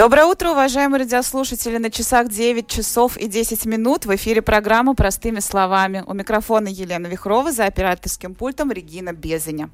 Доброе 0.00 0.24
утро, 0.24 0.52
уважаемые 0.52 1.00
радиослушатели. 1.00 1.76
На 1.76 1.90
часах 1.90 2.30
9 2.30 2.66
часов 2.66 3.18
и 3.18 3.26
10 3.26 3.66
минут 3.66 4.06
в 4.06 4.16
эфире 4.16 4.40
программа 4.40 4.94
«Простыми 4.94 5.40
словами». 5.40 6.04
У 6.06 6.14
микрофона 6.14 6.68
Елена 6.68 7.06
Вихрова, 7.06 7.52
за 7.52 7.66
операторским 7.66 8.34
пультом 8.34 8.72
Регина 8.72 9.12
Безеня. 9.12 9.68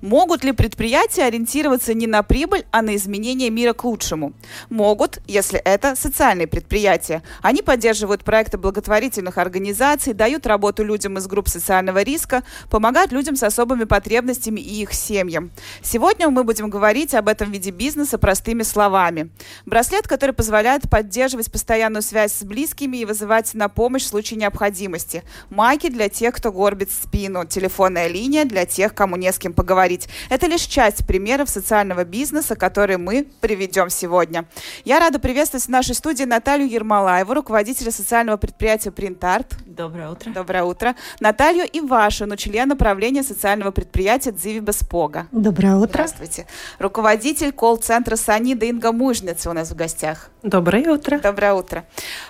Могут 0.00 0.42
ли 0.42 0.50
предприятия 0.50 1.22
ориентироваться 1.22 1.94
не 1.94 2.08
на 2.08 2.24
прибыль, 2.24 2.66
а 2.72 2.82
на 2.82 2.96
изменение 2.96 3.48
мира 3.48 3.72
к 3.72 3.84
лучшему? 3.84 4.32
Могут, 4.70 5.20
если 5.28 5.60
это 5.60 5.94
социальные 5.94 6.48
предприятия. 6.48 7.22
Они 7.40 7.62
поддерживают 7.62 8.24
проекты 8.24 8.58
благотворительных 8.58 9.38
организаций, 9.38 10.14
дают 10.14 10.48
работу 10.48 10.82
людям 10.82 11.16
из 11.16 11.28
групп 11.28 11.46
социального 11.46 12.02
риска, 12.02 12.42
помогают 12.70 13.12
людям 13.12 13.36
с 13.36 13.44
особыми 13.44 13.84
потребностями 13.84 14.58
и 14.58 14.82
их 14.82 14.92
семьям. 14.92 15.52
Сегодня 15.80 16.28
мы 16.28 16.42
будем 16.42 16.70
говорить 16.70 17.14
об 17.14 17.28
этом 17.28 17.52
виде 17.52 17.70
бизнеса 17.70 18.18
простыми 18.18 18.64
словами. 18.64 19.30
Браслет, 19.66 20.08
который 20.08 20.32
позволяет 20.32 20.88
поддерживать 20.88 21.50
постоянную 21.50 22.02
связь 22.02 22.32
с 22.32 22.42
близкими 22.44 22.98
и 22.98 23.04
вызывать 23.04 23.54
на 23.54 23.68
помощь 23.68 24.04
в 24.04 24.08
случае 24.08 24.38
необходимости. 24.38 25.22
Майки 25.50 25.88
для 25.88 26.08
тех, 26.08 26.34
кто 26.34 26.52
горбит 26.52 26.90
спину. 26.90 27.44
Телефонная 27.44 28.08
линия 28.08 28.44
для 28.44 28.66
тех, 28.66 28.94
кому 28.94 29.16
не 29.16 29.32
с 29.32 29.38
кем 29.38 29.52
поговорить. 29.52 30.08
Это 30.28 30.46
лишь 30.46 30.62
часть 30.62 31.06
примеров 31.06 31.48
социального 31.50 32.04
бизнеса, 32.04 32.56
которые 32.56 32.98
мы 32.98 33.26
приведем 33.40 33.90
сегодня. 33.90 34.46
Я 34.84 35.00
рада 35.00 35.18
приветствовать 35.18 35.64
в 35.64 35.68
нашей 35.68 35.94
студии 35.94 36.24
Наталью 36.24 36.68
Ермолаеву, 36.68 37.34
руководителя 37.34 37.90
социального 37.90 38.36
предприятия 38.36 38.90
Принтарт. 38.90 39.54
Доброе 39.66 40.10
утро. 40.10 40.32
Доброе 40.32 40.64
утро. 40.64 40.94
Наталью 41.20 41.64
Ивашину, 41.72 42.36
член 42.36 42.72
управления 42.72 43.22
социального 43.22 43.70
предприятия 43.70 44.32
Дзиви 44.32 44.60
Беспога. 44.60 45.26
Доброе 45.32 45.76
утро. 45.76 45.90
Здравствуйте. 45.90 46.46
Руководитель 46.78 47.52
колл-центра 47.52 48.16
Санида 48.16 48.66
Инга 48.66 48.92
Мужница 48.92 49.49
у 49.50 49.52
нас 49.52 49.70
в 49.70 49.76
гостях. 49.76 50.30
Доброе 50.42 50.90
утро. 50.90 51.18
Доброе 51.18 51.52
утро. 51.52 51.84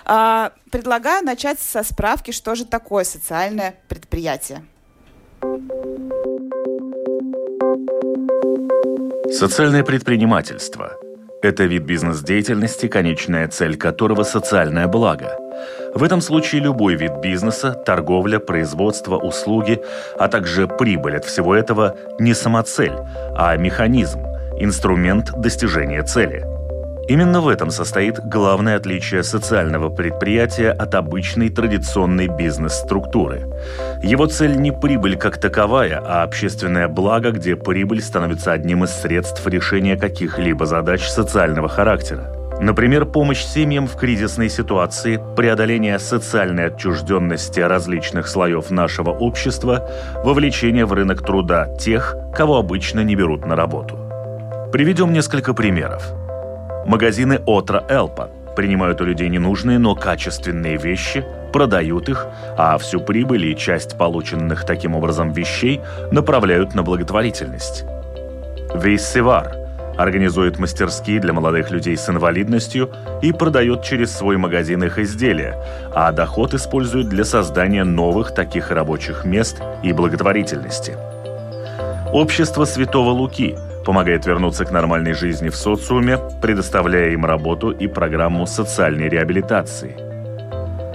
А, 0.05 0.51
предлагаю 0.71 1.23
начать 1.23 1.59
со 1.59 1.83
справки, 1.83 2.31
что 2.31 2.55
же 2.55 2.65
такое 2.65 3.03
социальное 3.03 3.75
предприятие. 3.87 4.63
Социальное 9.31 9.83
предпринимательство– 9.83 10.93
это 11.41 11.63
вид 11.63 11.83
бизнес-деятельности, 11.83 12.87
конечная 12.87 13.47
цель 13.47 13.77
которого– 13.77 14.23
социальное 14.23 14.87
благо. 14.87 15.37
В 15.95 16.03
этом 16.03 16.21
случае 16.21 16.61
любой 16.61 16.95
вид 16.95 17.13
бизнеса, 17.21 17.73
торговля, 17.73 18.39
производство, 18.39 19.17
услуги, 19.17 19.79
а 20.19 20.27
также 20.27 20.67
прибыль 20.67 21.17
от 21.17 21.25
всего 21.25 21.55
этого 21.55 21.95
не 22.19 22.33
самоцель, 22.33 22.95
а 23.37 23.55
механизм, 23.57 24.19
инструмент 24.59 25.31
достижения 25.39 26.03
цели– 26.03 26.45
Именно 27.07 27.41
в 27.41 27.47
этом 27.47 27.71
состоит 27.71 28.19
главное 28.19 28.77
отличие 28.77 29.23
социального 29.23 29.89
предприятия 29.89 30.71
от 30.71 30.95
обычной 30.95 31.49
традиционной 31.49 32.27
бизнес-структуры. 32.27 33.47
Его 34.03 34.27
цель 34.27 34.55
не 34.57 34.71
прибыль 34.71 35.17
как 35.17 35.39
таковая, 35.39 36.01
а 36.05 36.23
общественное 36.23 36.87
благо, 36.87 37.31
где 37.31 37.55
прибыль 37.55 38.01
становится 38.01 38.53
одним 38.53 38.83
из 38.83 38.91
средств 38.91 39.45
решения 39.47 39.97
каких-либо 39.97 40.65
задач 40.65 41.07
социального 41.07 41.67
характера. 41.67 42.35
Например, 42.61 43.05
помощь 43.05 43.43
семьям 43.43 43.87
в 43.87 43.95
кризисной 43.95 44.47
ситуации, 44.47 45.19
преодоление 45.35 45.97
социальной 45.97 46.67
отчужденности 46.67 47.59
различных 47.59 48.27
слоев 48.27 48.69
нашего 48.69 49.09
общества, 49.09 49.89
вовлечение 50.23 50.85
в 50.85 50.93
рынок 50.93 51.25
труда 51.25 51.75
тех, 51.77 52.15
кого 52.35 52.57
обычно 52.57 52.99
не 52.99 53.15
берут 53.15 53.47
на 53.47 53.55
работу. 53.55 53.97
Приведем 54.71 55.11
несколько 55.11 55.55
примеров. 55.55 56.20
Магазины 56.85 57.39
Отра 57.45 57.83
Элпа 57.89 58.29
принимают 58.55 59.01
у 59.01 59.05
людей 59.05 59.29
ненужные, 59.29 59.77
но 59.77 59.95
качественные 59.95 60.77
вещи, 60.77 61.23
продают 61.53 62.09
их, 62.09 62.27
а 62.57 62.77
всю 62.77 62.99
прибыль 62.99 63.45
и 63.45 63.57
часть 63.57 63.97
полученных 63.97 64.65
таким 64.65 64.95
образом 64.95 65.31
вещей 65.31 65.81
направляют 66.11 66.73
на 66.75 66.83
благотворительность. 66.83 67.85
Вейсевар 68.75 69.55
организует 69.97 70.57
мастерские 70.57 71.19
для 71.19 71.33
молодых 71.33 71.69
людей 71.71 71.95
с 71.95 72.09
инвалидностью 72.09 72.89
и 73.21 73.31
продает 73.31 73.83
через 73.83 74.11
свой 74.11 74.37
магазин 74.37 74.83
их 74.83 74.97
изделия, 74.97 75.57
а 75.93 76.11
доход 76.11 76.53
использует 76.53 77.09
для 77.09 77.25
создания 77.25 77.83
новых 77.83 78.33
таких 78.33 78.71
рабочих 78.71 79.25
мест 79.25 79.61
и 79.83 79.93
благотворительности. 79.93 80.97
Общество 82.11 82.65
Святого 82.65 83.11
Луки– 83.11 83.55
помогает 83.85 84.25
вернуться 84.25 84.65
к 84.65 84.71
нормальной 84.71 85.13
жизни 85.13 85.49
в 85.49 85.55
социуме, 85.55 86.17
предоставляя 86.41 87.09
им 87.11 87.25
работу 87.25 87.71
и 87.71 87.87
программу 87.87 88.45
социальной 88.45 89.09
реабилитации. 89.09 89.95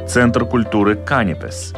Центр 0.06 0.44
культуры 0.44 0.96
«Канипес» 0.96 1.74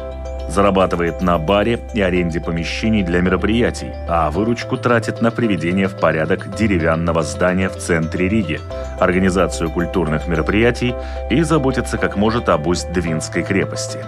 зарабатывает 0.49 1.21
на 1.21 1.37
баре 1.37 1.79
и 1.93 2.01
аренде 2.01 2.39
помещений 2.39 3.03
для 3.03 3.21
мероприятий, 3.21 3.91
а 4.07 4.29
выручку 4.31 4.77
тратит 4.77 5.21
на 5.21 5.31
приведение 5.31 5.87
в 5.87 5.95
порядок 5.95 6.55
деревянного 6.55 7.23
здания 7.23 7.69
в 7.69 7.77
центре 7.77 8.27
Риги, 8.27 8.59
организацию 8.99 9.69
культурных 9.69 10.27
мероприятий 10.27 10.95
и 11.29 11.41
заботится 11.43 11.97
как 11.97 12.17
может 12.17 12.49
об 12.49 12.67
Усть-Двинской 12.67 13.43
крепости. 13.43 13.99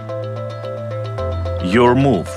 Your 1.62 1.94
Move 1.94 2.28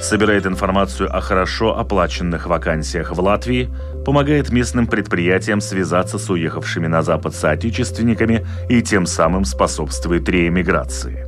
собирает 0.00 0.46
информацию 0.46 1.14
о 1.14 1.20
хорошо 1.20 1.78
оплаченных 1.78 2.46
вакансиях 2.46 3.12
в 3.12 3.20
Латвии, 3.20 3.70
помогает 4.04 4.50
местным 4.50 4.86
предприятиям 4.86 5.60
связаться 5.60 6.18
с 6.18 6.30
уехавшими 6.30 6.86
на 6.86 7.02
Запад 7.02 7.34
соотечественниками 7.34 8.46
и 8.68 8.82
тем 8.82 9.06
самым 9.06 9.44
способствует 9.44 10.28
реэмиграции. 10.28 11.26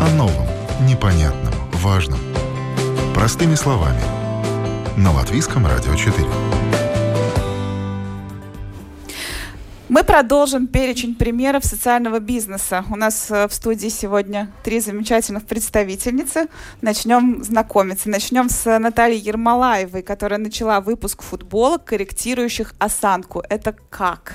О 0.00 0.14
новом, 0.16 0.46
непонятном, 0.86 1.54
важном. 1.74 2.18
Простыми 3.14 3.54
словами. 3.54 4.00
На 4.96 5.12
Латвийском 5.12 5.66
радио 5.66 5.94
4. 5.94 6.79
Мы 9.90 10.04
продолжим 10.04 10.68
перечень 10.68 11.16
примеров 11.16 11.64
социального 11.64 12.20
бизнеса. 12.20 12.84
У 12.92 12.94
нас 12.94 13.28
э, 13.28 13.48
в 13.48 13.52
студии 13.52 13.88
сегодня 13.88 14.48
три 14.62 14.78
замечательных 14.78 15.44
представительницы. 15.46 16.46
Начнем 16.80 17.42
знакомиться. 17.42 18.08
Начнем 18.08 18.48
с 18.48 18.78
Натальей 18.78 19.18
Ермолаевой, 19.18 20.02
которая 20.02 20.38
начала 20.38 20.80
выпуск 20.80 21.22
футболок, 21.22 21.86
корректирующих 21.86 22.72
осанку. 22.78 23.42
Это 23.48 23.74
как? 23.90 24.34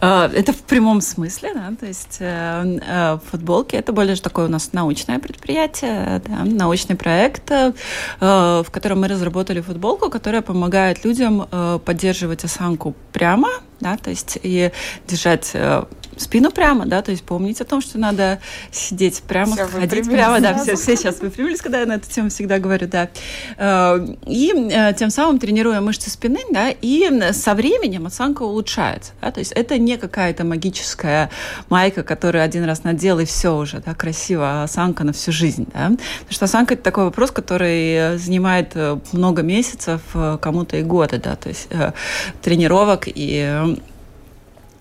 А, 0.00 0.30
это 0.32 0.52
в 0.52 0.62
прямом 0.62 1.00
смысле, 1.00 1.54
да, 1.54 1.72
то 1.78 1.86
есть 1.86 2.18
э, 2.20 2.78
э, 2.86 3.18
футболки 3.30 3.74
это 3.74 3.92
более 3.92 4.14
такое 4.16 4.46
у 4.46 4.48
нас 4.48 4.72
научное 4.72 5.18
предприятие, 5.18 6.22
да, 6.26 6.44
научный 6.44 6.94
проект, 6.94 7.50
э, 7.50 7.72
в 8.20 8.66
котором 8.70 9.00
мы 9.00 9.08
разработали 9.08 9.60
футболку, 9.60 10.08
которая 10.08 10.42
помогает 10.42 11.04
людям 11.04 11.48
э, 11.50 11.78
поддерживать 11.84 12.44
осанку 12.44 12.94
прямо, 13.12 13.48
да, 13.80 13.96
то 13.96 14.10
есть 14.10 14.38
и 14.42 14.70
держать 15.08 15.50
э, 15.54 15.84
спину 16.18 16.50
прямо, 16.50 16.86
да, 16.86 17.02
то 17.02 17.10
есть 17.10 17.24
помнить 17.24 17.60
о 17.60 17.64
том, 17.64 17.80
что 17.80 17.98
надо 17.98 18.40
сидеть 18.70 19.22
прямо, 19.22 19.52
все 19.52 19.66
ходить 19.66 20.06
прямо, 20.06 20.40
да, 20.40 20.58
все, 20.58 20.76
все 20.76 20.96
сейчас 20.96 21.20
выпрямились, 21.20 21.60
когда 21.60 21.80
я 21.80 21.86
на 21.86 21.94
эту 21.94 22.08
тему 22.08 22.30
всегда 22.30 22.58
говорю, 22.58 22.86
да. 22.86 23.08
Э, 23.56 24.06
и 24.26 24.52
э, 24.52 24.94
тем 24.94 25.10
самым 25.10 25.38
тренируя 25.38 25.80
мышцы 25.80 26.10
спины, 26.10 26.40
да, 26.50 26.70
и 26.70 27.32
со 27.32 27.54
временем 27.54 28.06
осанка 28.06 28.42
улучшается, 28.42 29.12
да, 29.20 29.30
то 29.30 29.40
есть 29.40 29.52
это 29.52 29.78
не 29.78 29.96
какая-то 29.96 30.44
магическая 30.44 31.30
майка, 31.68 32.02
которую 32.02 32.42
один 32.42 32.64
раз 32.64 32.84
надел 32.84 33.18
и 33.18 33.24
все 33.24 33.56
уже, 33.56 33.80
да, 33.84 33.94
красиво, 33.94 34.44
а 34.44 34.64
осанка 34.64 35.04
на 35.04 35.12
всю 35.12 35.32
жизнь, 35.32 35.66
да, 35.72 35.88
потому 35.88 35.98
что 36.30 36.44
осанка 36.44 36.74
это 36.74 36.82
такой 36.82 37.04
вопрос, 37.04 37.30
который 37.30 38.18
занимает 38.18 38.74
много 39.12 39.42
месяцев, 39.42 40.00
кому-то 40.40 40.76
и 40.76 40.82
годы, 40.82 41.18
да, 41.18 41.36
то 41.36 41.48
есть 41.48 41.68
тренировок 42.42 43.04
и 43.06 43.76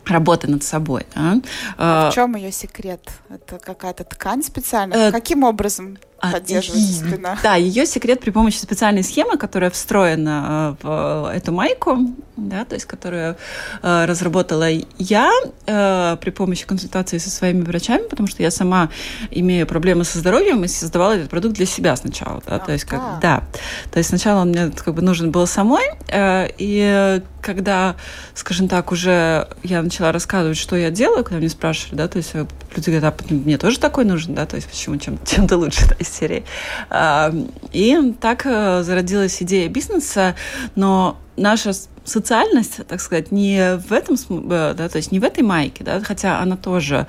работы 0.09 0.48
над 0.48 0.63
собой. 0.63 1.06
Да? 1.15 1.42
А 1.77 2.09
в 2.12 2.13
чем 2.13 2.36
ее 2.36 2.51
секрет? 2.51 3.01
Это 3.30 3.59
какая-то 3.59 4.04
ткань 4.04 4.44
специальная? 4.44 5.09
Э, 5.09 5.12
Каким 5.12 5.44
образом 5.44 5.98
а, 6.19 6.31
поддерживать 6.31 6.81
и, 6.81 6.94
спина. 6.94 7.38
Да, 7.44 7.56
ее 7.56 7.86
секрет 7.86 8.19
при 8.19 8.31
помощи 8.31 8.58
специальной 8.58 9.04
схемы, 9.04 9.38
которая 9.38 9.69
встроена 9.69 10.75
э, 10.81 10.86
в 10.88 11.31
эту 11.34 11.52
майку, 11.52 12.00
да, 12.38 12.66
то 12.66 12.75
есть 12.75 12.86
которую 12.86 13.36
э, 13.84 14.06
разработала 14.06 14.68
я 14.98 15.31
э, 15.66 16.18
при 16.19 16.30
помощи 16.31 16.66
консультации 16.66 17.18
со 17.18 17.30
своими 17.30 17.62
врачами, 17.62 18.08
потому 18.08 18.28
что 18.28 18.42
я 18.42 18.52
сама 18.52 18.90
имею 19.31 19.68
проблемы 19.68 20.04
со 20.04 20.19
здоровьем 20.19 20.64
и 20.64 20.68
создавала 20.68 21.14
этот 21.14 21.30
продукт 21.30 21.56
для 21.56 21.66
себя 21.66 21.96
сначала, 21.96 22.42
да, 22.46 22.56
а, 22.56 22.60
то 22.60 22.72
есть 22.72 22.86
как, 22.86 23.20
да, 23.22 23.44
то 23.92 23.98
есть 23.98 24.10
сначала 24.10 24.42
он 24.42 24.50
мне 24.50 24.72
как 24.72 24.94
бы 24.94 25.02
нужен 25.02 25.31
был 25.31 25.46
самой, 25.46 25.86
э, 26.08 26.48
и 26.58 27.22
когда, 27.42 27.96
скажем 28.34 28.68
так, 28.68 28.92
уже 28.92 29.48
я 29.63 29.81
начала 29.81 30.12
рассказывать, 30.12 30.58
что 30.58 30.75
я 30.75 30.92
делаю, 30.92 31.24
когда 31.24 31.38
мне 31.38 31.50
спрашивали, 31.50 31.96
да, 31.96 32.08
то 32.08 32.18
есть 32.18 32.31
э, 32.34 32.46
люди 32.75 32.90
говорят, 32.90 33.22
а 33.22 33.34
мне 33.34 33.58
тоже 33.58 33.80
такой 33.80 34.06
нужен, 34.06 34.36
да, 34.36 34.46
то 34.46 34.56
есть 34.58 34.68
почему 34.68 34.98
чем, 34.98 35.18
чем-то 35.25 35.58
лучше, 35.58 35.88
да, 35.88 35.96
из 36.07 36.13
серии. 36.15 36.44
А, 36.89 37.33
и 37.71 38.13
так 38.19 38.45
э, 38.45 38.83
зародилась 38.83 39.42
идея 39.42 39.69
бизнеса, 39.69 40.36
но 40.75 41.18
наша 41.36 41.71
социальность, 42.04 42.86
так 42.88 43.01
сказать, 43.01 43.31
не 43.31 43.77
в 43.77 43.92
этом, 43.92 44.15
э, 44.50 44.74
да, 44.77 44.89
то 44.89 44.98
есть 44.98 45.12
не 45.12 45.19
в 45.19 45.24
этой 45.24 45.44
майке, 45.44 45.83
да, 45.83 46.01
хотя 46.01 46.39
она 46.39 46.57
тоже 46.57 47.07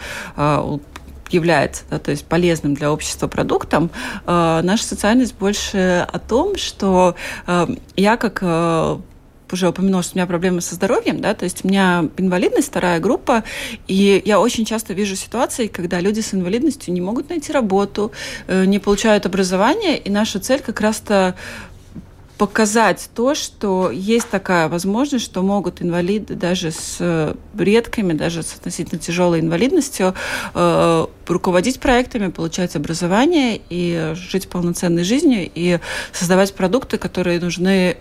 является, 1.30 1.84
да, 1.90 1.98
то 1.98 2.10
есть 2.10 2.24
полезным 2.24 2.74
для 2.74 2.92
общества 2.92 3.28
продуктом, 3.28 3.90
э, 4.26 4.60
наша 4.62 4.84
социальность 4.84 5.34
больше 5.36 6.06
о 6.10 6.18
том, 6.18 6.56
что 6.56 7.14
э, 7.46 7.66
я 7.96 8.16
как 8.16 8.38
э, 8.42 8.98
уже 9.52 9.68
упомянула, 9.68 10.02
что 10.02 10.14
у 10.14 10.18
меня 10.18 10.26
проблемы 10.26 10.60
со 10.60 10.74
здоровьем, 10.74 11.20
да, 11.20 11.34
то 11.34 11.44
есть 11.44 11.64
у 11.64 11.68
меня 11.68 12.08
инвалидность, 12.16 12.68
вторая 12.68 13.00
группа, 13.00 13.44
и 13.86 14.22
я 14.24 14.40
очень 14.40 14.64
часто 14.64 14.94
вижу 14.94 15.16
ситуации, 15.16 15.66
когда 15.66 16.00
люди 16.00 16.20
с 16.20 16.34
инвалидностью 16.34 16.92
не 16.94 17.00
могут 17.00 17.28
найти 17.28 17.52
работу, 17.52 18.12
э, 18.46 18.64
не 18.64 18.78
получают 18.78 19.26
образование, 19.26 19.98
и 19.98 20.10
наша 20.10 20.40
цель 20.40 20.60
как 20.60 20.80
раз-то 20.80 21.34
показать 22.38 23.10
то, 23.14 23.34
что 23.34 23.90
есть 23.90 24.28
такая 24.30 24.68
возможность, 24.68 25.24
что 25.24 25.42
могут 25.42 25.82
инвалиды 25.82 26.34
даже 26.34 26.70
с 26.70 26.96
э, 27.00 27.34
редкими, 27.58 28.12
даже 28.12 28.44
с 28.44 28.54
относительно 28.54 29.00
тяжелой 29.00 29.40
инвалидностью 29.40 30.14
э, 30.54 31.06
руководить 31.26 31.80
проектами, 31.80 32.28
получать 32.28 32.76
образование 32.76 33.60
и 33.68 34.12
жить 34.14 34.48
полноценной 34.48 35.02
жизнью 35.02 35.50
и 35.52 35.80
создавать 36.12 36.54
продукты, 36.54 36.96
которые 36.96 37.40
нужны 37.40 37.96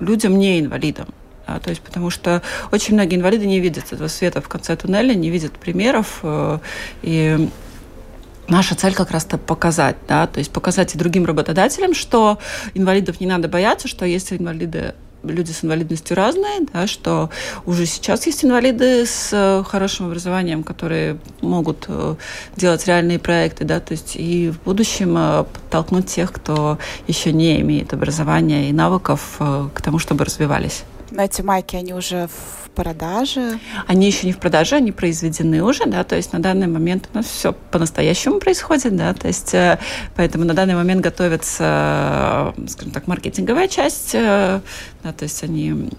людям 0.00 0.38
не 0.38 0.60
инвалидам. 0.60 1.08
Да, 1.46 1.58
то 1.58 1.70
есть, 1.70 1.82
потому 1.82 2.10
что 2.10 2.42
очень 2.70 2.94
многие 2.94 3.16
инвалиды 3.16 3.46
не 3.46 3.60
видят 3.60 3.92
этого 3.92 4.08
света 4.08 4.40
в 4.40 4.48
конце 4.48 4.76
туннеля, 4.76 5.14
не 5.14 5.30
видят 5.30 5.52
примеров. 5.52 6.20
Э, 6.22 6.58
и 7.02 7.48
наша 8.48 8.74
цель 8.74 8.94
как 8.94 9.10
раз-то 9.10 9.38
показать, 9.38 9.96
да, 10.06 10.26
то 10.26 10.38
есть 10.38 10.52
показать 10.52 10.94
и 10.94 10.98
другим 10.98 11.24
работодателям, 11.24 11.94
что 11.94 12.38
инвалидов 12.74 13.20
не 13.20 13.26
надо 13.26 13.48
бояться, 13.48 13.88
что 13.88 14.04
если 14.04 14.36
инвалиды 14.36 14.94
люди 15.22 15.52
с 15.52 15.64
инвалидностью 15.64 16.16
разные, 16.16 16.66
да, 16.72 16.86
что 16.86 17.30
уже 17.66 17.86
сейчас 17.86 18.26
есть 18.26 18.44
инвалиды 18.44 19.06
с 19.06 19.30
э, 19.32 19.62
хорошим 19.66 20.06
образованием, 20.06 20.62
которые 20.62 21.18
могут 21.40 21.86
э, 21.88 22.14
делать 22.56 22.86
реальные 22.86 23.18
проекты, 23.18 23.64
да, 23.64 23.80
то 23.80 23.92
есть 23.92 24.16
и 24.16 24.50
в 24.50 24.60
будущем 24.62 25.16
э, 25.16 25.44
подтолкнуть 25.44 26.06
тех, 26.06 26.32
кто 26.32 26.78
еще 27.06 27.32
не 27.32 27.60
имеет 27.60 27.92
образования 27.92 28.70
и 28.70 28.72
навыков 28.72 29.36
к 29.38 29.82
тому, 29.82 29.98
чтобы 29.98 30.24
развивались. 30.24 30.84
Но 31.10 31.22
эти 31.22 31.42
майки, 31.42 31.76
они 31.76 31.92
уже 31.92 32.28
в 32.28 32.70
продаже? 32.70 33.58
Они 33.86 34.06
еще 34.06 34.26
не 34.26 34.32
в 34.32 34.38
продаже, 34.38 34.76
они 34.76 34.92
произведены 34.92 35.62
уже, 35.62 35.86
да, 35.86 36.04
то 36.04 36.16
есть 36.16 36.32
на 36.32 36.38
данный 36.40 36.66
момент 36.66 37.08
у 37.12 37.16
нас 37.16 37.26
все 37.26 37.52
по-настоящему 37.52 38.38
происходит, 38.38 38.96
да, 38.96 39.12
то 39.12 39.26
есть 39.26 39.54
э, 39.54 39.78
поэтому 40.14 40.44
на 40.44 40.54
данный 40.54 40.74
момент 40.74 41.00
готовится, 41.00 42.54
э, 42.56 42.66
скажем 42.68 42.92
так, 42.92 43.06
маркетинговая 43.06 43.68
часть, 43.68 44.14
э, 44.14 44.60
да, 45.02 45.12
то 45.12 45.24
есть 45.24 45.42
они... 45.42 45.90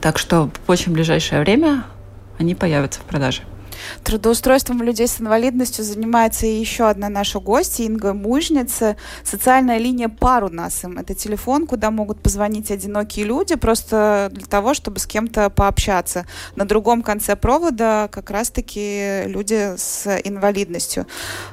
Так 0.00 0.18
что 0.18 0.50
в 0.66 0.70
очень 0.70 0.92
ближайшее 0.92 1.40
время 1.40 1.84
они 2.38 2.54
появятся 2.54 3.00
в 3.00 3.04
продаже. 3.04 3.42
Трудоустройством 4.04 4.82
людей 4.82 5.06
с 5.06 5.20
инвалидностью 5.20 5.84
занимается 5.84 6.46
и 6.46 6.54
еще 6.54 6.88
одна 6.88 7.08
наша 7.08 7.40
гостья, 7.40 7.84
Инга 7.84 8.14
Мужница. 8.14 8.96
Социальная 9.24 9.78
линия 9.78 10.08
пару 10.08 10.48
нас 10.48 10.84
им. 10.84 10.98
Это 10.98 11.14
телефон, 11.14 11.66
куда 11.66 11.90
могут 11.90 12.20
позвонить 12.20 12.70
одинокие 12.70 13.26
люди, 13.26 13.56
просто 13.56 14.30
для 14.32 14.46
того, 14.46 14.74
чтобы 14.74 14.98
с 14.98 15.06
кем-то 15.06 15.50
пообщаться. 15.50 16.26
На 16.56 16.64
другом 16.64 17.02
конце 17.02 17.36
провода 17.36 18.08
как 18.10 18.30
раз-таки 18.30 19.22
люди 19.26 19.74
с 19.76 20.06
инвалидностью. 20.24 21.06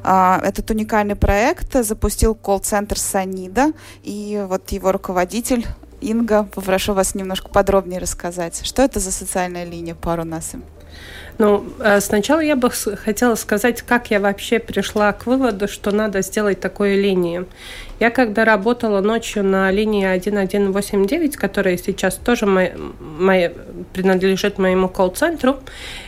А, 0.03 0.39
этот 0.43 0.69
уникальный 0.69 1.15
проект 1.15 1.73
запустил 1.83 2.35
колл-центр 2.35 2.97
Санида, 2.97 3.73
и 4.03 4.45
вот 4.47 4.71
его 4.71 4.91
руководитель 4.91 5.65
Инга, 5.99 6.43
попрошу 6.43 6.93
вас 6.93 7.15
немножко 7.15 7.49
подробнее 7.49 7.99
рассказать. 7.99 8.61
Что 8.63 8.83
это 8.83 8.99
за 8.99 9.11
социальная 9.11 9.65
линия 9.65 9.95
пару 9.95 10.23
нас 10.23 10.53
им? 10.53 10.63
Ну, 11.37 11.65
э, 11.79 11.99
сначала 11.99 12.39
я 12.39 12.55
бы 12.55 12.71
хотела 12.71 13.35
сказать, 13.35 13.83
как 13.83 14.09
я 14.09 14.19
вообще 14.19 14.57
пришла 14.57 15.13
к 15.13 15.27
выводу, 15.27 15.67
что 15.67 15.91
надо 15.91 16.21
сделать 16.21 16.59
такую 16.59 16.99
линию. 16.99 17.47
Я 17.99 18.09
когда 18.09 18.43
работала 18.43 19.01
ночью 19.01 19.43
на 19.43 19.69
линии 19.71 20.05
1189, 20.05 21.37
которая 21.37 21.77
сейчас 21.77 22.15
тоже 22.15 22.47
мой, 22.47 22.73
мой, 23.19 23.53
принадлежит 23.93 24.57
моему 24.57 24.89
колл-центру, 24.89 25.59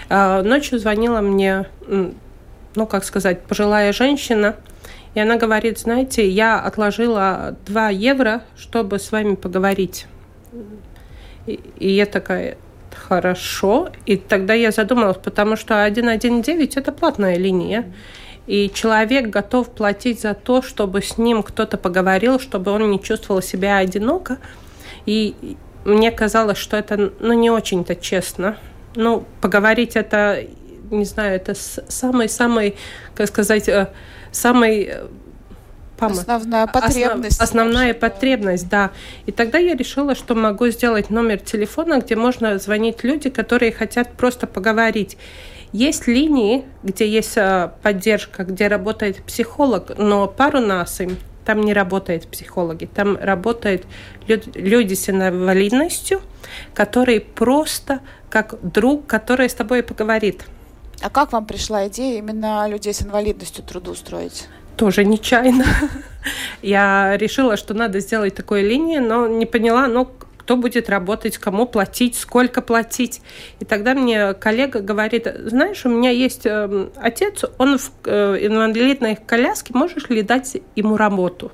э, 0.09 0.41
ночью 0.41 0.79
звонила 0.79 1.21
мне, 1.21 1.65
ну, 2.75 2.87
как 2.87 3.03
сказать, 3.03 3.41
пожилая 3.43 3.93
женщина, 3.93 4.55
и 5.13 5.19
она 5.19 5.37
говорит, 5.37 5.77
знаете, 5.77 6.27
я 6.27 6.59
отложила 6.59 7.55
2 7.67 7.89
евро, 7.89 8.41
чтобы 8.57 8.97
с 8.97 9.11
вами 9.11 9.35
поговорить. 9.35 10.07
И, 11.45 11.59
и 11.77 11.89
я 11.89 12.05
такая, 12.05 12.57
хорошо. 13.09 13.89
И 14.05 14.17
тогда 14.17 14.53
я 14.53 14.71
задумалась, 14.71 15.17
потому 15.17 15.55
что 15.55 15.85
119– 15.89 16.77
это 16.77 16.91
платная 16.91 17.37
линия. 17.37 17.91
И 18.47 18.71
человек 18.73 19.29
готов 19.29 19.69
платить 19.69 20.21
за 20.21 20.33
то, 20.33 20.61
чтобы 20.61 21.01
с 21.01 21.17
ним 21.17 21.43
кто-то 21.43 21.77
поговорил, 21.77 22.39
чтобы 22.39 22.71
он 22.71 22.89
не 22.91 23.01
чувствовал 23.01 23.41
себя 23.41 23.77
одиноко. 23.77 24.37
И 25.05 25.35
мне 25.85 26.11
казалось, 26.11 26.57
что 26.57 26.77
это 26.77 27.11
ну, 27.19 27.33
не 27.33 27.49
очень-то 27.49 27.95
честно. 27.95 28.57
Ну, 28.95 29.25
поговорить 29.41 29.95
это, 29.95 30.43
не 30.91 31.05
знаю, 31.05 31.35
это 31.35 31.53
самый-самый, 31.55 32.75
как 33.15 33.27
сказать, 33.27 33.69
э, 33.69 33.87
самый 34.31 34.93
э, 35.99 36.07
помощь. 36.07 36.19
Основная 36.19 36.67
потребность. 36.67 37.39
Основ, 37.39 37.49
основная 37.49 37.93
потребность, 37.93 38.69
да. 38.69 38.91
И 39.25 39.31
тогда 39.31 39.57
я 39.57 39.75
решила, 39.75 40.15
что 40.15 40.35
могу 40.35 40.67
сделать 40.67 41.09
номер 41.09 41.39
телефона, 41.39 41.99
где 41.99 42.15
можно 42.15 42.57
звонить 42.59 43.03
люди, 43.03 43.29
которые 43.29 43.71
хотят 43.71 44.11
просто 44.13 44.47
поговорить. 44.47 45.17
Есть 45.71 46.07
линии, 46.07 46.65
где 46.81 47.07
есть 47.07 47.37
а, 47.37 47.75
поддержка, 47.83 48.43
где 48.43 48.67
работает 48.67 49.23
психолог, 49.23 49.97
но 49.97 50.27
пару 50.27 50.59
нас 50.59 50.99
им 50.99 51.17
там 51.45 51.61
не 51.61 51.73
работают 51.73 52.27
психологи, 52.27 52.85
там 52.85 53.17
работают 53.17 53.85
люди 54.27 54.93
с 54.93 55.09
инвалидностью, 55.09 56.21
которые 56.75 57.21
просто 57.21 58.01
как 58.29 58.55
друг, 58.61 59.07
который 59.07 59.49
с 59.49 59.53
тобой 59.55 59.81
поговорит. 59.81 60.43
А 61.01 61.09
как 61.09 61.31
вам 61.31 61.45
пришла 61.45 61.87
идея 61.87 62.19
именно 62.19 62.67
людей 62.67 62.93
с 62.93 63.01
инвалидностью 63.01 63.63
трудоустроить? 63.63 64.47
Тоже 64.79 65.03
нечаянно. 65.03 65.65
Я 66.61 67.17
решила, 67.17 67.57
что 67.57 67.73
надо 67.73 67.99
сделать 67.99 68.33
такую 68.33 68.63
линию, 68.63 69.03
но 69.03 69.27
не 69.27 69.45
поняла, 69.45 69.87
ну, 69.87 70.05
кто 70.37 70.55
будет 70.55 70.89
работать, 70.89 71.37
кому 71.37 71.67
платить, 71.67 72.15
сколько 72.15 72.61
платить. 72.61 73.21
И 73.59 73.65
тогда 73.65 73.93
мне 73.93 74.33
коллега 74.33 74.79
говорит, 74.79 75.27
знаешь, 75.45 75.85
у 75.85 75.89
меня 75.89 76.11
есть 76.11 76.45
э, 76.45 76.87
отец, 76.95 77.43
он 77.57 77.77
в 77.77 77.91
э, 78.05 78.37
инвалидной 78.41 79.17
коляске, 79.17 79.73
можешь 79.73 80.07
ли 80.09 80.21
дать 80.21 80.57
ему 80.77 80.95
работу? 80.95 81.51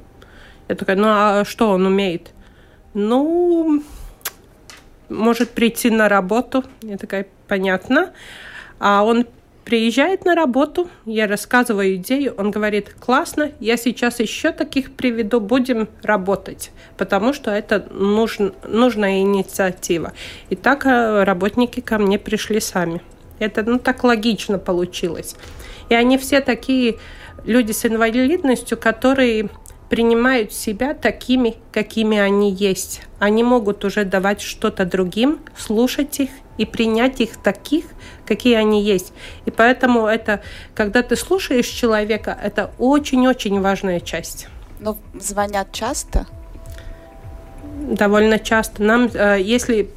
Я 0.67 0.75
такая, 0.75 0.96
ну 0.96 1.08
а 1.08 1.44
что 1.46 1.72
он 1.72 1.88
умеет? 1.88 2.32
Ну, 2.94 3.84
может 5.10 5.50
прийти 5.50 5.89
на 5.89 6.08
работу. 6.10 6.63
Я 6.84 6.98
такая, 6.98 7.25
понятно. 7.48 8.12
А 8.79 9.03
он 9.03 9.25
приезжает 9.65 10.24
на 10.25 10.36
работу, 10.36 10.88
я 11.05 11.27
рассказываю 11.27 11.95
идею, 11.95 12.36
он 12.38 12.51
говорит, 12.51 12.95
классно, 13.00 13.51
я 13.60 13.75
сейчас 13.75 14.19
еще 14.19 14.51
таких 14.51 14.93
приведу, 14.93 15.41
будем 15.41 15.89
работать, 16.03 16.72
потому 16.98 17.34
что 17.34 17.51
это 17.51 17.88
нужен, 17.91 18.53
нужная 18.63 19.22
инициатива. 19.22 20.13
И 20.50 20.55
так 20.55 20.86
э, 20.86 21.24
работники 21.24 21.79
ко 21.79 21.98
мне 21.98 22.19
пришли 22.19 22.60
сами. 22.60 23.01
Это 23.39 23.63
ну, 23.63 23.79
так 23.79 24.03
логично 24.03 24.60
получилось. 24.60 25.36
И 25.89 25.95
они 25.95 26.17
все 26.17 26.41
такие 26.41 26.98
люди 27.43 27.72
с 27.72 27.86
инвалидностью, 27.86 28.77
которые 28.77 29.50
принимают 29.89 30.51
себя 30.51 30.94
такими, 30.94 31.56
какими 31.72 32.18
они 32.18 32.51
есть. 32.51 33.01
Они 33.20 33.44
могут 33.44 33.86
уже 33.86 34.04
давать 34.04 34.42
что-то 34.42 34.86
другим, 34.86 35.39
слушать 35.58 36.20
их 36.20 36.30
и 36.58 36.65
принять 36.65 37.22
их 37.22 37.38
таких, 37.38 37.86
какие 38.25 38.56
они 38.56 38.84
есть. 38.84 39.13
И 39.46 39.51
поэтому 39.51 40.08
это, 40.08 40.42
когда 40.74 41.04
ты 41.04 41.15
слушаешь 41.15 41.68
человека, 41.68 42.38
это 42.42 42.72
очень-очень 42.77 43.62
важная 43.62 44.00
часть. 44.00 44.48
Но 44.80 44.98
звонят 45.20 45.72
часто? 45.72 46.25
Довольно 47.89 48.39
часто. 48.39 48.84
Нам, 48.84 49.10
э, 49.13 49.39
если 49.42 49.89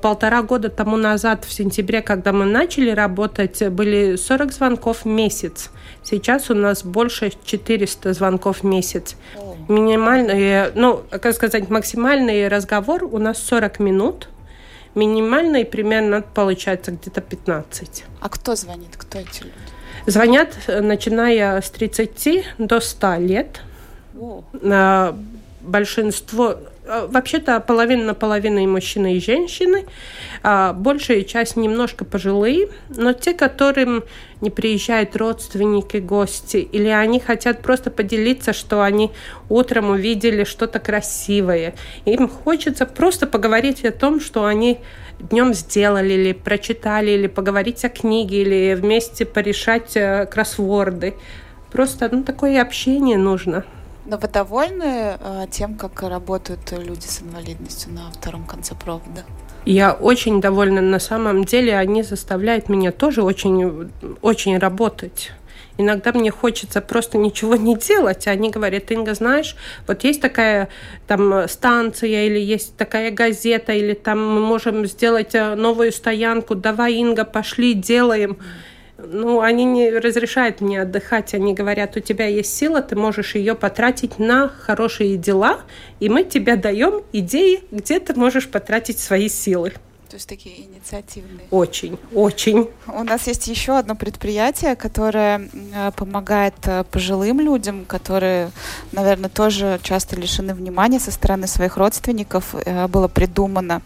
полтора 0.00 0.42
года 0.42 0.68
тому 0.68 0.96
назад, 0.96 1.44
в 1.44 1.52
сентябре, 1.52 2.02
когда 2.02 2.32
мы 2.32 2.44
начали 2.44 2.90
работать, 2.90 3.66
были 3.70 4.16
40 4.16 4.52
звонков 4.52 5.04
в 5.04 5.06
месяц. 5.06 5.70
Сейчас 6.02 6.50
у 6.50 6.54
нас 6.54 6.84
больше 6.84 7.32
400 7.44 8.12
звонков 8.14 8.62
в 8.62 8.64
месяц. 8.64 9.16
Минимальный, 9.68 10.72
ну, 10.74 11.02
как 11.10 11.34
сказать, 11.34 11.68
максимальный 11.70 12.48
разговор 12.48 13.04
у 13.04 13.18
нас 13.18 13.38
40 13.38 13.78
минут. 13.78 14.28
Минимальный 14.94 15.64
примерно 15.64 16.22
получается 16.22 16.90
где-то 16.92 17.20
15. 17.20 18.04
А 18.20 18.28
кто 18.28 18.54
звонит? 18.54 18.96
Кто 18.96 19.18
эти 19.18 19.44
люди? 19.44 19.54
Звонят, 20.06 20.54
э, 20.66 20.80
начиная 20.80 21.60
с 21.60 21.70
30 21.70 22.44
до 22.58 22.80
100 22.80 23.16
лет. 23.16 23.60
О. 24.18 24.42
Э, 24.60 25.14
большинство, 25.60 26.56
вообще-то 27.08 27.60
половина 27.60 28.04
на 28.04 28.14
половину 28.14 28.58
и 28.58 28.66
мужчины, 28.66 29.16
и 29.16 29.20
женщины. 29.20 29.86
А 30.42 30.72
большая 30.72 31.22
часть 31.22 31.56
немножко 31.56 32.04
пожилые, 32.04 32.68
но 32.88 33.12
те, 33.12 33.34
которым 33.34 34.04
не 34.40 34.50
приезжают 34.50 35.16
родственники, 35.16 35.98
гости, 35.98 36.56
или 36.56 36.88
они 36.88 37.20
хотят 37.20 37.62
просто 37.62 37.90
поделиться, 37.90 38.52
что 38.52 38.82
они 38.82 39.12
утром 39.48 39.90
увидели 39.90 40.44
что-то 40.44 40.80
красивое. 40.80 41.74
Им 42.04 42.28
хочется 42.28 42.86
просто 42.86 43.26
поговорить 43.26 43.84
о 43.84 43.92
том, 43.92 44.20
что 44.20 44.44
они 44.44 44.80
днем 45.18 45.54
сделали, 45.54 46.12
или 46.12 46.32
прочитали, 46.32 47.12
или 47.12 47.28
поговорить 47.28 47.84
о 47.84 47.88
книге, 47.88 48.42
или 48.42 48.74
вместе 48.74 49.24
порешать 49.24 49.96
э, 49.96 50.26
кроссворды. 50.26 51.14
Просто 51.70 52.08
ну, 52.10 52.24
такое 52.24 52.60
общение 52.60 53.16
нужно. 53.16 53.64
Но 54.04 54.16
вы 54.16 54.28
довольны 54.28 55.16
э, 55.20 55.46
тем, 55.50 55.76
как 55.76 56.02
работают 56.02 56.72
люди 56.72 57.06
с 57.06 57.22
инвалидностью 57.22 57.92
на 57.92 58.10
втором 58.10 58.44
конце 58.44 58.74
провода? 58.74 59.22
Я 59.64 59.92
очень 59.92 60.40
довольна. 60.40 60.80
На 60.80 60.98
самом 60.98 61.44
деле 61.44 61.76
они 61.76 62.02
заставляют 62.02 62.68
меня 62.68 62.90
тоже 62.90 63.22
очень, 63.22 63.90
очень 64.20 64.58
работать. 64.58 65.30
Иногда 65.78 66.12
мне 66.12 66.30
хочется 66.30 66.80
просто 66.80 67.16
ничего 67.16 67.54
не 67.54 67.76
делать. 67.76 68.26
Они 68.26 68.50
говорят, 68.50 68.90
Инга, 68.90 69.14
знаешь, 69.14 69.56
вот 69.86 70.02
есть 70.02 70.20
такая 70.20 70.68
там 71.06 71.48
станция 71.48 72.26
или 72.26 72.40
есть 72.40 72.76
такая 72.76 73.12
газета, 73.12 73.72
или 73.72 73.94
там 73.94 74.18
мы 74.18 74.40
можем 74.40 74.84
сделать 74.86 75.34
э, 75.34 75.54
новую 75.54 75.92
стоянку. 75.92 76.56
Давай, 76.56 76.94
Инга, 76.94 77.24
пошли, 77.24 77.74
делаем. 77.74 78.32
Mm 78.32 78.71
ну, 79.04 79.40
они 79.40 79.64
не 79.64 79.90
разрешают 79.90 80.60
мне 80.60 80.82
отдыхать. 80.82 81.34
Они 81.34 81.54
говорят, 81.54 81.96
у 81.96 82.00
тебя 82.00 82.26
есть 82.26 82.56
сила, 82.56 82.82
ты 82.82 82.96
можешь 82.96 83.34
ее 83.34 83.54
потратить 83.54 84.18
на 84.18 84.48
хорошие 84.48 85.16
дела, 85.16 85.60
и 86.00 86.08
мы 86.08 86.24
тебе 86.24 86.56
даем 86.56 87.02
идеи, 87.12 87.62
где 87.70 88.00
ты 88.00 88.14
можешь 88.14 88.48
потратить 88.48 88.98
свои 88.98 89.28
силы. 89.28 89.72
То 90.12 90.16
есть 90.16 90.28
такие 90.28 90.66
инициативные. 90.66 91.46
Очень, 91.50 91.98
очень. 92.14 92.68
У 92.86 93.02
нас 93.02 93.26
есть 93.26 93.46
еще 93.46 93.78
одно 93.78 93.94
предприятие, 93.94 94.76
которое 94.76 95.48
э, 95.72 95.90
помогает 95.96 96.52
э, 96.64 96.84
пожилым 96.84 97.40
людям, 97.40 97.86
которые, 97.86 98.50
наверное, 98.92 99.30
тоже 99.30 99.80
часто 99.82 100.16
лишены 100.16 100.52
внимания 100.52 101.00
со 101.00 101.10
стороны 101.12 101.46
своих 101.46 101.78
родственников. 101.78 102.54
Э, 102.54 102.88
было 102.88 103.08
придумано 103.08 103.80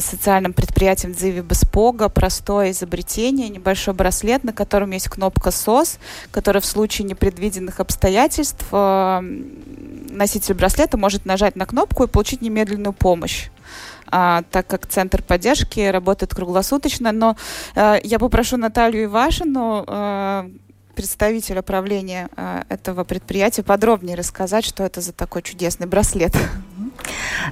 социальным 0.00 0.52
предприятием 0.52 1.14
Дзиви 1.14 1.40
Беспога 1.40 2.10
простое 2.10 2.72
изобретение, 2.72 3.48
небольшой 3.48 3.94
браслет, 3.94 4.44
на 4.44 4.52
котором 4.52 4.90
есть 4.90 5.08
кнопка 5.08 5.50
СОС, 5.50 5.98
которая 6.32 6.60
в 6.60 6.66
случае 6.66 7.06
непредвиденных 7.06 7.80
обстоятельств 7.80 8.66
носитель 8.72 10.54
браслета 10.54 10.98
может 10.98 11.24
нажать 11.24 11.56
на 11.56 11.64
кнопку 11.64 12.04
и 12.04 12.08
получить 12.08 12.42
немедленную 12.42 12.92
помощь 12.92 13.48
а, 14.10 14.42
так 14.50 14.66
как 14.66 14.86
центр 14.86 15.22
поддержки 15.22 15.80
работает 15.88 16.34
круглосуточно. 16.34 17.12
Но 17.12 17.36
а, 17.74 17.98
я 18.02 18.18
попрошу 18.18 18.56
Наталью 18.56 19.04
Ивашину, 19.04 19.84
а, 19.86 20.48
представителя 20.96 21.62
правления 21.62 22.28
а, 22.36 22.64
этого 22.68 23.04
предприятия, 23.04 23.62
подробнее 23.62 24.16
рассказать, 24.16 24.64
что 24.64 24.82
это 24.82 25.00
за 25.00 25.12
такой 25.12 25.42
чудесный 25.42 25.86
браслет. 25.86 26.34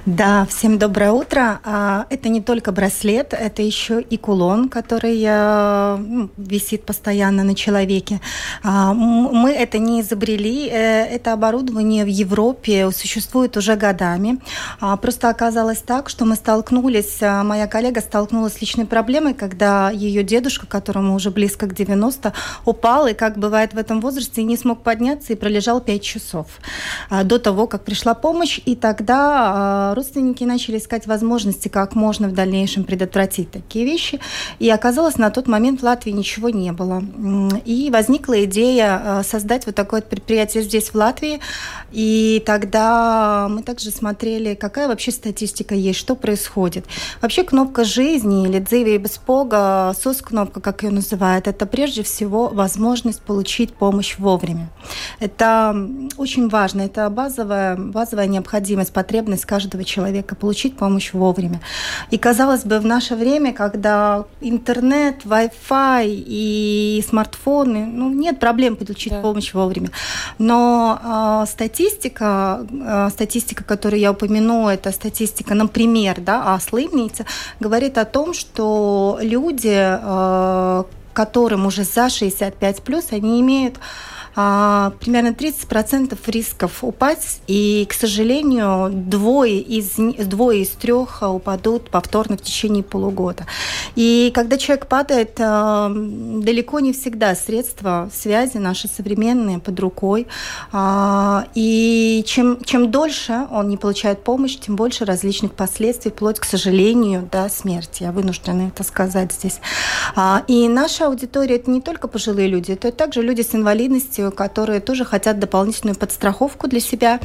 Да, 0.05 0.45
всем 0.45 0.77
доброе 0.77 1.11
утро. 1.11 1.59
А, 1.63 2.05
это 2.09 2.29
не 2.29 2.41
только 2.41 2.71
браслет, 2.71 3.33
это 3.33 3.61
еще 3.61 4.01
и 4.01 4.17
кулон, 4.17 4.69
который 4.69 5.21
э, 5.25 5.97
ну, 5.97 6.29
висит 6.37 6.85
постоянно 6.85 7.43
на 7.43 7.55
человеке. 7.55 8.21
А, 8.63 8.93
мы 8.93 9.51
это 9.51 9.79
не 9.79 10.01
изобрели, 10.01 10.67
э, 10.69 11.05
это 11.05 11.33
оборудование 11.33 12.03
в 12.03 12.07
Европе 12.07 12.91
существует 12.91 13.57
уже 13.57 13.75
годами. 13.75 14.39
А, 14.79 14.97
просто 14.97 15.29
оказалось 15.29 15.79
так, 15.79 16.09
что 16.09 16.25
мы 16.25 16.35
столкнулись, 16.35 17.21
моя 17.21 17.67
коллега 17.67 18.01
столкнулась 18.01 18.53
с 18.53 18.61
личной 18.61 18.85
проблемой, 18.85 19.33
когда 19.33 19.89
ее 19.89 20.23
дедушка, 20.23 20.67
которому 20.67 21.15
уже 21.15 21.31
близко 21.31 21.67
к 21.67 21.73
90, 21.73 22.33
упал 22.65 23.07
и, 23.07 23.13
как 23.13 23.37
бывает 23.37 23.73
в 23.73 23.77
этом 23.77 24.01
возрасте, 24.01 24.43
не 24.43 24.57
смог 24.57 24.83
подняться 24.83 25.33
и 25.33 25.35
пролежал 25.35 25.81
5 25.81 26.01
часов 26.01 26.47
до 27.09 27.39
того, 27.39 27.67
как 27.67 27.83
пришла 27.83 28.13
помощь. 28.13 28.59
И 28.65 28.75
тогда 28.75 29.34
родственники 29.95 30.43
начали 30.43 30.77
искать 30.77 31.07
возможности, 31.07 31.67
как 31.67 31.95
можно 31.95 32.27
в 32.27 32.33
дальнейшем 32.33 32.83
предотвратить 32.83 33.51
такие 33.51 33.85
вещи. 33.85 34.19
И 34.59 34.69
оказалось, 34.69 35.17
на 35.17 35.29
тот 35.29 35.47
момент 35.47 35.81
в 35.81 35.83
Латвии 35.83 36.11
ничего 36.11 36.49
не 36.49 36.71
было. 36.71 37.03
И 37.65 37.89
возникла 37.91 38.43
идея 38.45 39.01
э, 39.03 39.23
создать 39.23 39.65
вот 39.65 39.75
такое 39.75 40.01
предприятие 40.01 40.63
здесь, 40.63 40.89
в 40.89 40.95
Латвии. 40.95 41.39
И 41.91 42.43
тогда 42.45 43.47
мы 43.49 43.63
также 43.63 43.91
смотрели, 43.91 44.55
какая 44.55 44.87
вообще 44.87 45.11
статистика 45.11 45.75
есть, 45.75 45.99
что 45.99 46.15
происходит. 46.15 46.85
Вообще 47.21 47.43
кнопка 47.43 47.83
жизни 47.83 48.47
или 48.47 48.59
дзиви 48.59 48.97
беспога, 48.97 49.93
сос-кнопка, 49.99 50.61
как 50.61 50.83
ее 50.83 50.91
называют, 50.91 51.47
это 51.47 51.65
прежде 51.65 52.03
всего 52.03 52.47
возможность 52.47 53.21
получить 53.21 53.73
помощь 53.73 54.17
вовремя. 54.17 54.69
Это 55.19 55.75
очень 56.17 56.49
важно, 56.49 56.81
это 56.81 57.09
базовая, 57.09 57.75
базовая 57.75 58.27
необходимость, 58.27 58.93
потребность 58.93 59.24
каждого 59.25 59.65
каждого 59.65 59.83
человека, 59.83 60.35
получить 60.35 60.77
помощь 60.77 61.13
вовремя. 61.13 61.59
И 62.11 62.17
казалось 62.17 62.63
бы, 62.63 62.79
в 62.79 62.85
наше 62.85 63.15
время, 63.15 63.53
когда 63.53 64.25
интернет, 64.41 65.25
Wi-Fi 65.25 66.05
и 66.07 67.03
смартфоны, 67.07 67.85
ну, 67.85 68.09
нет 68.09 68.39
проблем 68.39 68.75
получить 68.75 69.13
да. 69.13 69.21
помощь 69.21 69.53
вовремя. 69.53 69.89
Но 70.39 70.99
э, 71.03 71.45
статистика, 71.47 72.65
э, 72.71 73.09
статистика, 73.11 73.63
которую 73.63 73.99
я 73.99 74.11
упомяну, 74.11 74.67
это 74.67 74.91
статистика, 74.91 75.55
например, 75.55 76.21
да, 76.21 76.53
о 76.53 76.59
слымнице, 76.59 77.25
говорит 77.59 77.97
о 77.97 78.05
том, 78.05 78.33
что 78.33 79.17
люди, 79.21 79.75
э, 79.75 80.83
которым 81.13 81.65
уже 81.65 81.83
за 81.83 82.09
65 82.09 82.81
плюс, 82.83 83.05
они 83.11 83.39
имеют 83.41 83.75
а, 84.35 84.93
примерно 84.99 85.29
30% 85.29 86.17
рисков 86.27 86.83
упасть, 86.83 87.41
и, 87.47 87.85
к 87.89 87.93
сожалению, 87.93 88.89
двое 88.91 89.59
из, 89.59 89.95
двое 89.95 90.63
из 90.63 90.69
трех 90.69 91.21
упадут 91.21 91.89
повторно 91.89 92.37
в 92.37 92.41
течение 92.41 92.83
полугода. 92.83 93.45
И 93.95 94.31
когда 94.33 94.57
человек 94.57 94.87
падает, 94.87 95.35
а, 95.39 95.89
далеко 95.89 96.79
не 96.79 96.93
всегда 96.93 97.35
средства 97.35 98.09
связи 98.13 98.57
наши 98.57 98.87
современные 98.87 99.59
под 99.59 99.79
рукой. 99.79 100.27
А, 100.71 101.47
и 101.55 102.23
чем, 102.27 102.63
чем 102.63 102.91
дольше 102.91 103.47
он 103.51 103.69
не 103.69 103.77
получает 103.77 104.23
помощь, 104.23 104.57
тем 104.57 104.75
больше 104.75 105.05
различных 105.05 105.53
последствий, 105.53 106.11
вплоть, 106.11 106.39
к 106.39 106.45
сожалению, 106.45 107.27
до 107.31 107.49
смерти. 107.49 108.03
Я 108.03 108.11
вынуждена 108.11 108.67
это 108.67 108.83
сказать 108.83 109.31
здесь. 109.31 109.59
А, 110.15 110.43
и 110.47 110.67
наша 110.67 111.07
аудитория– 111.07 111.55
это 111.57 111.69
не 111.69 111.81
только 111.81 112.07
пожилые 112.07 112.47
люди, 112.47 112.71
это 112.71 112.91
также 112.91 113.21
люди 113.21 113.41
с 113.41 113.53
инвалидностью, 113.53 114.24
которые 114.31 114.79
тоже 114.79 115.05
хотят 115.05 115.39
дополнительную 115.39 115.95
подстраховку 115.95 116.67
для 116.67 116.79
себя. 116.79 117.19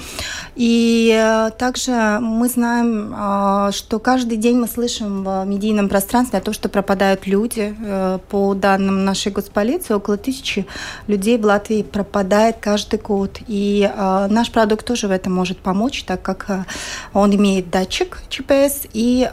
И 0.56 1.12
э, 1.14 1.50
также 1.58 2.18
мы 2.20 2.48
знаем, 2.48 3.14
э, 3.16 3.72
что 3.72 3.98
каждый 3.98 4.36
день 4.36 4.58
мы 4.58 4.68
слышим 4.68 5.24
в 5.24 5.44
медийном 5.44 5.88
пространстве 5.88 6.38
о 6.38 6.42
том, 6.42 6.54
что 6.54 6.68
пропадают 6.68 7.26
люди. 7.26 7.74
Э, 7.84 8.18
по 8.28 8.54
данным 8.54 9.04
нашей 9.04 9.32
госполиции, 9.32 9.94
около 9.94 10.16
тысячи 10.16 10.66
людей 11.06 11.38
в 11.38 11.44
Латвии 11.44 11.82
пропадает 11.82 12.56
каждый 12.60 12.98
год. 12.98 13.38
И 13.46 13.90
наш 13.96 14.50
продукт 14.50 14.86
тоже 14.86 15.08
в 15.08 15.10
этом 15.10 15.32
может 15.32 15.58
помочь, 15.58 16.04
так 16.04 16.22
как 16.22 16.66
он 17.12 17.34
имеет 17.34 17.70
датчик 17.70 18.18
GPS, 18.28 18.88
и 18.92 19.28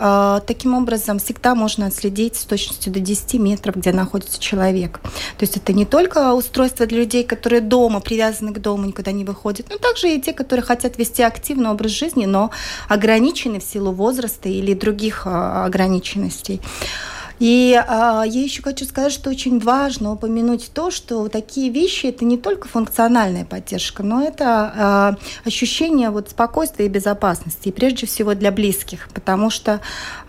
таким 0.46 0.74
образом 0.76 1.20
всегда 1.20 1.56
можно 1.56 1.88
отследить 1.88 2.36
с 2.36 2.46
точностью 2.46 2.94
до 2.94 3.00
10 3.00 3.34
метров, 3.36 3.76
где 3.76 3.92
находится 3.92 4.40
человек. 4.40 5.00
То 5.38 5.44
есть 5.44 5.58
это 5.58 5.74
не 5.74 5.86
только 5.86 6.34
устройство 6.34 6.86
для 6.86 7.00
людей, 7.00 7.24
которые 7.24 7.57
которые 7.58 7.62
дома, 7.62 8.00
привязаны 8.00 8.54
к 8.54 8.60
дому, 8.60 8.86
никуда 8.86 9.12
не 9.12 9.26
выходят. 9.26 9.68
Но 9.70 9.78
также 9.78 10.10
и 10.10 10.22
те, 10.22 10.34
которые 10.34 10.64
хотят 10.64 10.98
вести 10.98 11.24
активный 11.24 11.70
образ 11.70 11.92
жизни, 11.92 12.26
но 12.26 12.52
ограничены 12.90 13.60
в 13.60 13.64
силу 13.64 13.92
возраста 13.92 14.50
или 14.50 14.74
других 14.74 15.24
а, 15.26 15.66
ограниченностей. 15.66 16.62
И 17.40 17.80
а, 17.88 18.24
я 18.24 18.42
еще 18.42 18.62
хочу 18.64 18.86
сказать, 18.86 19.12
что 19.12 19.30
очень 19.30 19.60
важно 19.60 20.12
упомянуть 20.12 20.72
то, 20.74 20.90
что 20.90 21.28
такие 21.28 21.70
вещи 21.70 22.08
это 22.08 22.26
не 22.26 22.38
только 22.38 22.68
функциональная 22.68 23.46
поддержка, 23.46 24.04
но 24.04 24.24
это 24.24 24.74
а, 24.76 25.16
ощущение 25.46 26.10
вот 26.10 26.30
спокойствия 26.30 26.88
и 26.88 26.90
безопасности, 26.90 27.70
и 27.70 27.72
прежде 27.72 28.08
всего 28.08 28.34
для 28.34 28.52
близких, 28.52 29.08
потому 29.14 29.50
что 29.50 29.82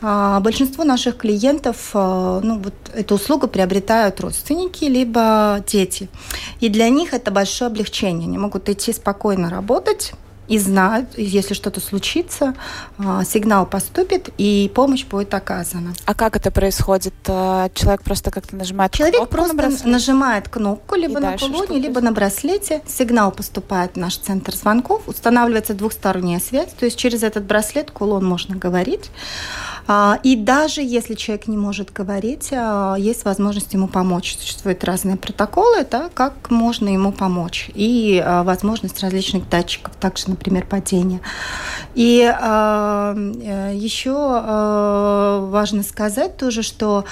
а, 0.03 0.41
большинство 0.41 0.85
наших 0.85 1.17
клиентов, 1.17 1.91
а, 1.95 2.41
ну 2.43 2.59
вот 2.59 2.75
эту 2.95 3.15
услугу 3.15 3.49
приобретают 3.49 4.21
родственники 4.21 4.85
либо 4.85 5.65
дети, 5.67 6.09
и 6.61 6.69
для 6.69 6.91
них 6.91 7.15
это 7.15 7.31
большое 7.31 7.71
облегчение, 7.71 8.27
они 8.27 8.39
могут 8.39 8.69
идти 8.69 8.93
спокойно 8.93 9.49
работать 9.49 10.13
и 10.49 10.59
знают, 10.59 11.11
если 11.17 11.55
что-то 11.55 11.81
случится, 11.81 12.55
а, 12.99 13.25
сигнал 13.25 13.67
поступит 13.67 14.31
и 14.39 14.71
помощь 14.75 15.05
будет 15.05 15.33
оказана. 15.35 15.93
А 16.07 16.15
как 16.15 16.37
это 16.37 16.51
происходит? 16.51 17.15
А, 17.27 17.69
человек 17.75 18.03
просто 18.03 18.31
как-то 18.31 18.57
нажимает 18.57 18.93
Человек 18.93 19.17
кнопку 19.17 19.35
просто 19.35 19.57
на 19.57 19.93
нажимает 19.93 20.49
кнопку 20.49 20.97
либо 20.97 21.21
и 21.21 21.23
на 21.23 21.39
кулоне, 21.39 21.79
либо 21.79 22.01
на 22.01 22.13
браслете. 22.13 22.83
Сигнал 22.87 23.31
поступает 23.31 23.93
в 23.93 23.97
наш 23.97 24.17
центр 24.17 24.55
звонков, 24.55 25.03
устанавливается 25.07 25.75
двухсторонняя 25.75 26.41
связь, 26.41 26.73
то 26.73 26.87
есть 26.87 26.97
через 26.97 27.23
этот 27.23 27.45
браслет 27.45 27.91
кулон 27.91 28.25
можно 28.25 28.57
говорить. 28.57 29.11
А, 29.91 30.21
и 30.23 30.37
даже 30.37 30.83
если 30.83 31.15
человек 31.15 31.49
не 31.49 31.57
может 31.57 31.91
говорить, 31.91 32.51
а, 32.53 32.95
есть 32.97 33.25
возможность 33.25 33.73
ему 33.73 33.89
помочь. 33.89 34.37
Существуют 34.39 34.85
разные 34.85 35.17
протоколы, 35.17 35.87
да, 35.91 36.11
как 36.13 36.51
можно 36.51 36.91
ему 36.91 37.11
помочь. 37.11 37.71
И 37.75 38.23
а, 38.23 38.43
возможность 38.43 39.01
различных 39.01 39.49
датчиков, 39.49 39.97
также, 39.97 40.29
например, 40.29 40.67
падения. 40.67 41.21
И 41.95 42.21
э, 42.21 43.73
еще 43.75 44.13
важно 44.13 45.83
сказать 45.83 46.37
тоже, 46.37 46.63
что 46.63 47.07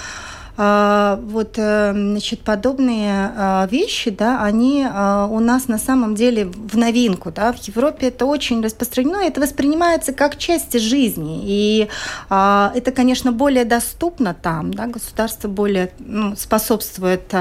вот, 0.57 1.59
э, 1.59 1.93
значит, 1.93 2.41
подобные 2.41 3.31
а, 3.37 3.69
вещи, 3.71 4.11
да, 4.11 4.43
они 4.43 4.87
а, 4.89 5.27
у 5.27 5.39
нас 5.39 5.69
на 5.69 5.79
самом 5.79 6.15
деле 6.15 6.47
в 6.47 6.79
новинку, 6.79 7.31
да, 7.31 7.53
в 7.53 7.59
Европе 7.69 8.09
это 8.09 8.25
очень 8.25 8.63
распространено, 8.63 9.19
это 9.19 9.41
воспринимается 9.41 10.15
как 10.15 10.39
часть 10.39 10.79
жизни, 10.79 11.43
и 11.45 11.89
это, 12.29 12.93
конечно, 12.95 13.33
более 13.33 13.65
доступно 13.65 14.35
там, 14.35 14.73
да, 14.73 14.87
государство 14.87 15.49
более 15.49 15.93
ну, 15.99 16.35
способствует, 16.37 17.33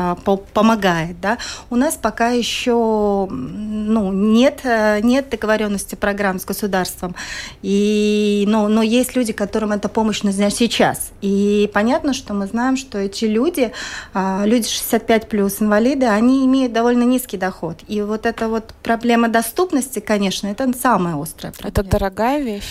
помогает, 0.53 1.19
да. 1.21 1.37
У 1.69 1.75
нас 1.75 1.95
пока 1.95 2.29
еще, 2.29 3.27
ну, 3.29 4.11
нет, 4.11 4.61
нет 5.01 5.29
договоренности 5.29 5.95
программ 5.95 6.39
с 6.39 6.45
государством, 6.45 7.15
и, 7.61 8.45
но, 8.47 8.67
но 8.67 8.81
есть 8.81 9.15
люди, 9.15 9.33
которым 9.33 9.71
эта 9.71 9.87
помощь 9.89 10.23
нужна 10.23 10.49
сейчас, 10.49 11.11
и 11.21 11.69
понятно, 11.73 12.13
что 12.13 12.33
мы 12.33 12.47
знаем, 12.47 12.77
что 12.77 13.04
эти 13.05 13.25
люди, 13.25 13.71
а, 14.13 14.43
люди 14.45 14.67
65 14.67 15.27
плюс, 15.29 15.61
инвалиды, 15.61 16.05
они 16.05 16.45
имеют 16.45 16.73
довольно 16.73 17.03
низкий 17.03 17.37
доход. 17.37 17.77
И 17.87 18.01
вот 18.01 18.25
эта 18.25 18.47
вот 18.47 18.73
проблема 18.83 19.27
доступности, 19.29 19.99
конечно, 19.99 20.47
это 20.47 20.71
самая 20.73 21.21
острая 21.21 21.53
проблема. 21.53 21.71
Это 21.71 21.83
дорогая 21.83 22.41
вещь? 22.41 22.63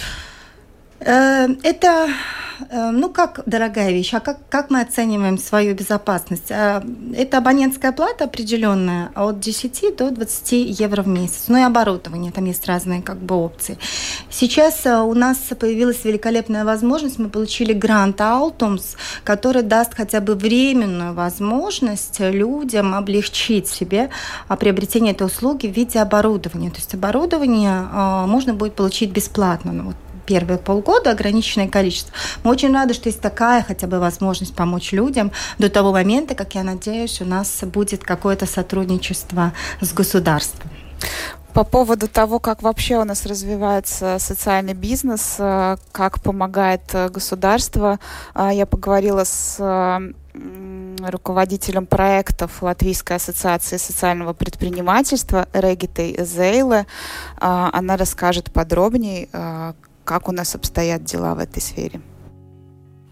Э, 1.01 1.49
это 1.63 2.09
Эм, 2.71 3.01
ну 3.01 3.11
как 3.11 3.43
дорогая 3.47 3.91
вещь, 3.91 4.15
а 4.15 4.21
как, 4.21 4.39
как 4.49 4.71
мы 4.71 4.81
оцениваем 4.81 5.39
свою 5.39 5.75
безопасность? 5.75 6.51
Э, 6.51 6.83
это 7.17 7.39
абонентская 7.39 7.93
плата 7.93 8.25
определенная 8.25 9.11
от 9.15 9.41
10 9.41 9.97
до 9.97 10.11
20 10.11 10.81
евро 10.81 11.03
в 11.03 11.09
месяц. 11.09 11.45
Ну 11.49 11.59
и 11.59 11.63
оборудование, 11.63 12.31
там 12.33 12.45
есть 12.45 12.67
разные 12.67 13.03
как 13.03 13.19
бы 13.19 13.35
опции. 13.35 13.79
Сейчас 14.31 14.87
э, 14.87 15.01
у 15.01 15.15
нас 15.15 15.39
появилась 15.59 16.05
великолепная 16.05 16.65
возможность, 16.65 17.19
мы 17.19 17.29
получили 17.29 17.73
грант 17.73 18.21
Altums, 18.21 18.97
который 19.25 19.63
даст 19.63 19.95
хотя 19.95 20.21
бы 20.21 20.35
временную 20.35 21.13
возможность 21.13 22.21
людям 22.21 22.95
облегчить 22.95 23.69
себе 23.69 24.11
а, 24.49 24.57
приобретение 24.57 25.13
этой 25.13 25.27
услуги 25.27 25.67
в 25.67 25.73
виде 25.73 25.99
оборудования. 25.99 26.71
То 26.71 26.77
есть 26.77 26.95
оборудование 26.95 27.89
э, 27.93 28.27
можно 28.27 28.55
будет 28.55 28.75
получить 28.75 29.11
бесплатно. 29.11 29.73
Ну, 29.73 29.85
вот 29.85 29.97
первые 30.27 30.59
полгода 30.59 31.11
ограниченное 31.11 31.69
количество. 31.69 32.13
Мы 32.43 32.51
очень 32.51 32.73
рады, 32.73 32.95
что 32.95 33.09
есть 33.09 33.21
такая 33.21 33.63
хотя 33.63 33.87
бы 33.87 33.99
возможность 33.99 34.55
помочь 34.55 34.93
людям 34.93 35.33
до 35.59 35.69
того 35.69 35.93
момента, 35.93 36.35
как, 36.35 36.55
я 36.55 36.63
надеюсь, 36.63 37.21
у 37.21 37.25
нас 37.25 37.63
будет 37.63 38.05
какое-то 38.05 38.47
сотрудничество 38.47 39.53
с 39.81 39.93
государством. 39.93 40.71
По 41.55 41.63
поводу 41.63 42.09
того, 42.09 42.41
как 42.41 42.63
вообще 42.63 42.97
у 42.97 43.05
нас 43.05 43.27
развивается 43.27 44.17
социальный 44.19 44.75
бизнес, 44.75 45.37
э, 45.39 45.77
как 45.93 46.21
помогает 46.21 46.83
э, 46.93 47.09
государство, 47.09 48.01
э, 48.35 48.51
я 48.55 48.67
поговорила 48.67 49.23
с 49.23 49.57
руководителем 50.99 51.87
проектов 51.87 52.61
Латвийской 52.61 53.19
ассоциации 53.19 53.77
социального 53.77 54.33
предпринимательства 54.33 55.47
Регитой 55.53 56.17
Зейле. 56.25 56.87
Она 57.39 57.97
расскажет 57.97 58.53
подробнее, 58.53 59.29
как 60.05 60.29
у 60.29 60.33
нас 60.33 60.55
обстоят 60.55 61.05
дела 61.05 61.35
в 61.35 61.39
этой 61.39 61.61
сфере? 61.61 62.01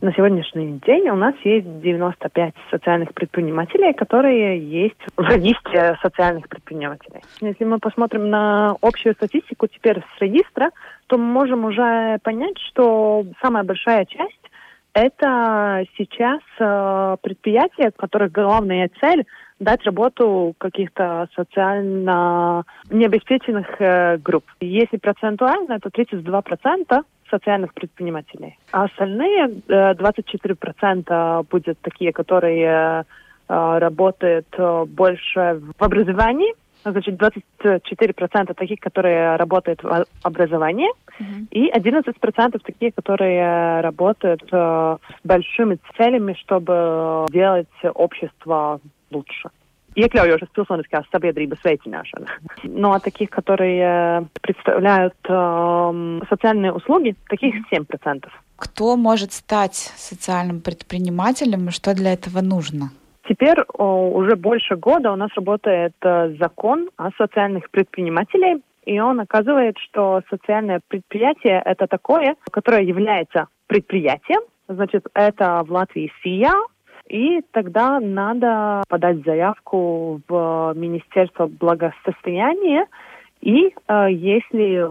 На 0.03 0.13
сегодняшний 0.15 0.81
день 0.85 1.09
у 1.11 1.15
нас 1.15 1.35
есть 1.45 1.81
95 1.81 2.55
социальных 2.73 3.15
предпринимателей, 3.15 3.93
которые 3.93 4.59
есть 4.59 4.99
в 5.17 5.23
регистре 5.23 5.97
социальных 6.03 6.49
предпринимателей. 6.49 7.21
Если 7.41 7.65
мы 7.65 7.79
посмотрим 7.79 8.29
на 8.29 8.77
общую 8.83 9.15
статистику 9.15 9.69
теперь 9.69 10.01
с 10.01 10.21
регистра, 10.21 10.71
то 11.07 11.19
мы 11.19 11.25
можем 11.25 11.65
уже 11.65 12.19
понять, 12.25 12.59
что 12.59 13.25
самая 13.41 13.63
большая 13.63 14.05
часть 14.07 14.42
это 14.95 15.85
сейчас 15.97 16.41
э, 16.59 17.17
предприятия, 17.23 17.91
которых 17.97 18.33
главная 18.33 18.91
цель 19.01 19.25
дать 19.59 19.83
работу 19.85 20.55
каких-то 20.59 21.29
социально 21.35 22.65
необеспеченных 22.91 23.81
э, 23.81 24.19
групп. 24.19 24.45
Если 24.61 24.97
процентуально, 24.99 25.75
это 25.75 25.89
32% 25.89 27.05
социальных 27.31 27.73
предпринимателей. 27.73 28.59
А 28.73 28.85
остальные 28.85 29.63
э, 29.69 29.95
24% 29.95 31.47
будут 31.51 31.79
такие, 31.81 32.13
которые 32.13 32.67
э, 32.67 33.05
работают 33.49 34.47
э, 34.59 34.85
больше 34.87 35.61
в 35.79 35.83
образовании, 35.83 36.55
значит, 36.91 37.21
24% 37.21 38.55
таких, 38.55 38.81
которые 38.81 39.37
работают 39.37 39.83
в 39.83 40.07
образовании, 40.23 40.91
uh-huh. 41.21 41.49
и 41.51 41.71
11% 41.71 42.59
таких, 42.65 42.95
которые 42.95 43.81
работают 43.81 44.43
э, 44.51 44.97
с 45.09 45.27
большими 45.27 45.79
целями, 45.97 46.35
чтобы 46.35 47.27
делать 47.31 47.69
общество 47.95 48.81
лучше. 49.11 49.51
Iekļaujošas 49.93 50.49
pilsoniskās 50.57 51.09
sabiedrības 51.13 51.61
veicināšana. 51.67 52.39
No 52.65 52.99
таких, 52.99 53.29
которые 53.29 54.27
представляют 54.41 55.15
э, 55.29 56.21
социальные 56.31 56.73
услуги, 56.73 57.15
таких 57.29 57.55
7%. 57.71 58.29
Кто 58.57 58.97
может 58.97 59.33
стать 59.33 59.75
социальным 59.75 60.61
предпринимателем 60.63 61.69
и 61.69 61.73
что 61.73 61.95
для 61.95 62.15
этого 62.15 62.41
нужно? 62.41 62.91
Теперь 63.33 63.57
уже 63.79 64.37
больше 64.37 64.77
года 64.77 65.11
у 65.11 65.17
нас 65.17 65.31
работает 65.37 65.95
э, 66.03 66.35
закон 66.39 66.91
о 66.99 67.09
социальных 67.17 67.71
предпринимателей, 67.71 68.63
и 68.85 69.01
он 69.01 69.21
оказывает, 69.21 69.79
что 69.79 70.21
социальное 70.29 70.83
предприятие– 70.87 71.63
это 71.65 71.87
такое, 71.87 72.37
которое 72.51 72.83
является 72.83 73.47
предприятием, 73.69 74.43
значит, 74.69 75.07
это 75.15 75.65
в 75.67 75.73
Латвии 75.73 76.13
СИЯ, 76.23 76.53
и 77.09 77.41
тогда 77.53 78.01
надо 78.01 78.83
подать 78.87 79.25
заявку 79.25 80.21
в 80.29 80.75
Министерство 80.77 81.47
благосостояния, 81.47 82.87
и 83.41 83.73
э, 83.89 84.09
если, 84.11 84.91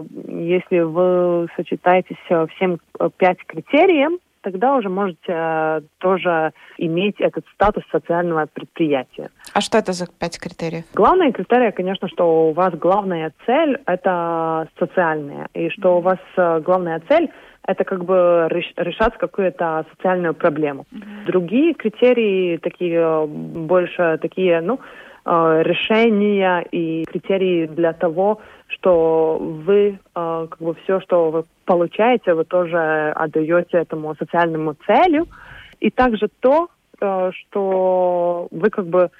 если 0.50 0.80
вы 0.80 1.46
сочетаетесь 1.54 2.16
всем 2.56 2.80
пять 3.18 3.38
критериев, 3.46 4.18
тогда 4.42 4.76
уже 4.76 4.88
можете 4.88 5.18
э, 5.28 5.80
тоже 5.98 6.52
иметь 6.78 7.20
этот 7.20 7.44
статус 7.54 7.84
социального 7.90 8.46
предприятия. 8.52 9.30
А 9.54 9.60
что 9.60 9.78
это 9.78 9.92
за 9.92 10.06
пять 10.06 10.38
критериев? 10.38 10.84
Главные 10.94 11.32
критерии, 11.32 11.70
конечно, 11.70 12.08
что 12.08 12.50
у 12.50 12.52
вас 12.52 12.74
главная 12.74 13.32
цель– 13.46 13.78
это 13.86 14.68
социальная, 14.78 15.48
и 15.54 15.70
что 15.70 15.98
у 15.98 16.00
вас 16.00 16.18
э, 16.36 16.60
главная 16.60 17.00
цель– 17.08 17.30
это 17.66 17.84
как 17.84 18.04
бы 18.04 18.48
решать 18.50 19.16
какую-то 19.18 19.86
социальную 19.94 20.34
проблему. 20.34 20.84
Mm-hmm. 20.92 21.26
Другие 21.26 21.74
критерии 21.74 22.56
такие 22.56 22.98
э, 22.98 23.26
больше 23.26 24.18
такие, 24.20 24.60
ну, 24.60 24.80
решения 25.24 26.60
и 26.72 27.04
критерии 27.04 27.66
для 27.66 27.92
того, 27.92 28.40
что 28.66 29.38
вы 29.38 29.98
э, 30.14 30.46
как 30.50 30.58
бы 30.58 30.74
все, 30.82 31.00
что 31.00 31.30
вы 31.30 31.44
получаете, 31.64 32.34
вы 32.34 32.44
тоже 32.44 33.12
отдаете 33.14 33.78
этому 33.78 34.14
социальному 34.16 34.74
целью, 34.86 35.26
и 35.80 35.90
также 35.90 36.28
то, 36.40 36.68
что 36.98 38.48
вы 38.50 38.70
как 38.70 38.86
бы 38.86 39.10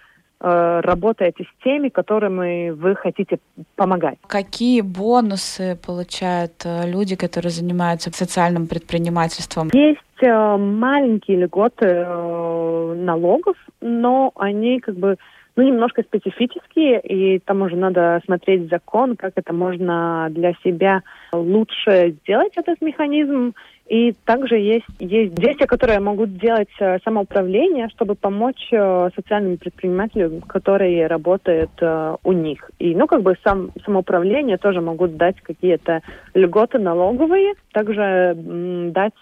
э, 0.42 0.80
работаете 0.80 1.44
с 1.44 1.64
теми, 1.64 1.88
которыми 1.88 2.70
вы 2.70 2.94
хотите 2.94 3.38
помогать. 3.76 4.18
Какие 4.26 4.80
бонусы 4.80 5.78
получают 5.84 6.52
э, 6.64 6.88
люди, 6.90 7.16
которые 7.16 7.50
занимаются 7.50 8.10
социальным 8.12 8.66
предпринимательством? 8.66 9.70
Есть 9.72 10.22
э, 10.22 10.56
маленькие 10.56 11.44
льготы 11.44 11.86
э, 11.86 12.94
налогов, 12.98 13.56
но 13.80 14.32
они 14.36 14.80
как 14.80 14.96
бы 14.96 15.16
ну, 15.56 15.62
немножко 15.62 16.02
специфические, 16.02 17.00
и 17.00 17.38
там 17.38 17.62
уже 17.62 17.76
надо 17.76 18.20
смотреть 18.24 18.70
закон, 18.70 19.16
как 19.16 19.32
это 19.36 19.52
можно 19.52 20.28
для 20.30 20.54
себя 20.64 21.02
лучше 21.32 22.16
сделать, 22.22 22.52
этот 22.56 22.80
механизм. 22.80 23.54
И 23.88 24.12
также 24.24 24.56
есть, 24.56 24.86
есть 25.00 25.34
действия, 25.34 25.66
которые 25.66 26.00
могут 26.00 26.38
делать 26.38 26.70
э, 26.80 26.98
самоуправление, 27.04 27.88
чтобы 27.88 28.14
помочь 28.14 28.68
э, 28.70 29.10
социальным 29.14 29.58
предпринимателям, 29.58 30.40
которые 30.40 31.06
работают 31.08 31.70
э, 31.80 32.16
у 32.24 32.32
них. 32.32 32.70
И, 32.78 32.94
ну, 32.94 33.06
как 33.06 33.22
бы 33.22 33.36
сам, 33.44 33.70
самоуправление 33.84 34.56
тоже 34.56 34.80
могут 34.80 35.16
дать 35.16 35.38
какие-то 35.42 36.00
льготы 36.32 36.78
налоговые, 36.78 37.54
также 37.72 38.34
дать 38.34 39.12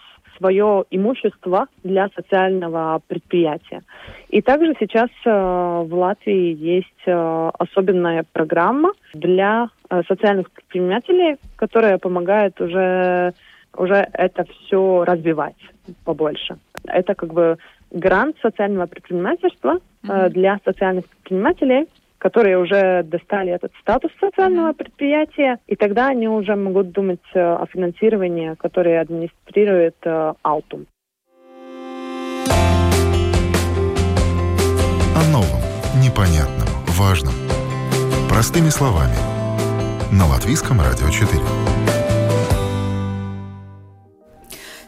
свое 0.41 0.85
имущество 0.91 1.67
для 1.85 2.09
социального 2.17 3.01
предприятия. 3.07 3.83
И 4.31 4.41
также 4.41 4.75
сейчас 4.81 5.11
э, 5.25 5.31
в 5.31 5.95
Латвии 5.95 6.57
есть 6.57 7.03
э, 7.07 7.51
особенная 7.59 8.25
программа 8.33 8.93
для 9.13 9.69
э, 9.91 10.03
социальных 10.09 10.51
предпринимателей, 10.51 11.37
которая 11.57 11.99
помогает 11.99 12.61
уже 12.61 13.35
уже 13.77 14.09
это 14.15 14.45
все 14.45 15.05
развивать 15.05 15.55
побольше. 16.05 16.57
Это 16.87 17.15
как 17.15 17.33
бы 17.33 17.57
грант 17.93 18.37
социального 18.43 18.87
предпринимательства 18.87 19.79
mm-hmm. 20.03 20.29
для 20.31 20.59
социальных 20.65 21.07
предпринимателей, 21.07 21.87
которые 22.21 22.59
уже 22.59 23.03
достали 23.03 23.51
этот 23.51 23.73
статус 23.81 24.13
социального 24.21 24.73
предприятия, 24.73 25.59
и 25.67 25.75
тогда 25.75 26.09
они 26.09 26.29
уже 26.29 26.55
могут 26.55 26.93
думать 26.93 27.21
э, 27.35 27.41
о 27.41 27.67
финансировании, 27.67 28.55
которое 28.55 29.01
администрирует 29.01 29.97
э, 30.05 30.35
Алтум. 30.43 30.87
О 35.17 35.23
новом, 35.33 35.63
непонятном, 35.97 36.69
важном. 36.99 37.35
Простыми 38.29 38.69
словами. 38.69 39.17
На 40.13 40.27
Латвийском 40.27 40.79
радио 40.81 41.09
4. 41.09 41.90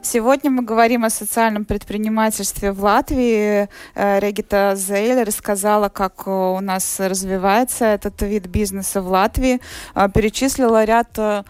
Сегодня 0.04 0.50
мы 0.50 0.64
говорим 0.64 1.04
о 1.04 1.10
социальном 1.10 1.64
предпринимательстве 1.64 2.72
в 2.72 2.82
Латвии. 2.82 3.68
Э, 3.94 4.18
Регита 4.18 4.72
Зейлер 4.74 5.24
рассказала, 5.24 5.88
как 5.88 6.26
у 6.26 6.58
нас 6.60 6.98
развивается 6.98 7.84
этот 7.84 8.20
вид 8.22 8.48
бизнеса 8.48 9.00
в 9.00 9.06
Латвии. 9.06 9.60
Э, 9.94 10.08
перечислила 10.12 10.82
ряд 10.82 11.16
э, 11.18 11.44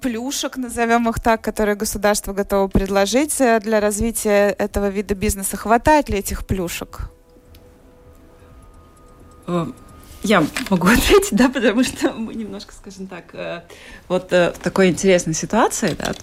плюшек, 0.00 0.56
назовем 0.56 1.08
их 1.08 1.18
так, 1.18 1.40
которые 1.40 1.74
государство 1.74 2.32
готово 2.32 2.68
предложить 2.68 3.38
для 3.38 3.80
развития 3.80 4.50
этого 4.50 4.88
вида 4.88 5.16
бизнеса. 5.16 5.56
Хватает 5.56 6.08
ли 6.08 6.18
этих 6.18 6.46
плюшек? 6.46 7.10
Я 10.24 10.42
могу 10.70 10.88
ответить, 10.88 11.36
да, 11.36 11.50
потому 11.50 11.84
что 11.84 12.12
мы 12.12 12.34
немножко, 12.34 12.72
скажем 12.74 13.06
так, 13.06 13.24
э, 13.34 13.60
вот 14.08 14.32
э, 14.32 14.52
в 14.52 14.58
такой 14.58 14.88
интересной 14.88 15.34
ситуации 15.34 15.94
да, 15.98 16.14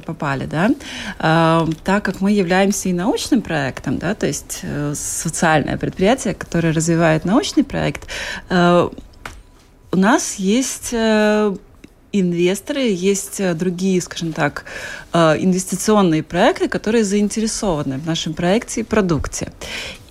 попали, 0.00 0.44
да, 0.44 0.70
э, 1.18 1.72
так 1.82 2.04
как 2.04 2.20
мы 2.20 2.32
являемся 2.32 2.90
и 2.90 2.92
научным 2.92 3.40
проектом, 3.40 3.96
да, 3.96 4.14
то 4.14 4.26
есть 4.26 4.62
социальное 4.94 5.78
предприятие, 5.78 6.34
которое 6.34 6.72
развивает 6.72 7.24
научный 7.24 7.64
проект, 7.64 8.06
у 8.50 9.96
нас 9.96 10.34
есть 10.34 10.92
инвесторы, 12.20 12.80
есть 12.80 13.40
другие, 13.56 14.00
скажем 14.00 14.32
так, 14.32 14.64
инвестиционные 15.12 16.22
проекты, 16.22 16.68
которые 16.68 17.04
заинтересованы 17.04 17.98
в 17.98 18.06
нашем 18.06 18.34
проекте 18.34 18.80
и 18.80 18.84
продукте. 18.84 19.52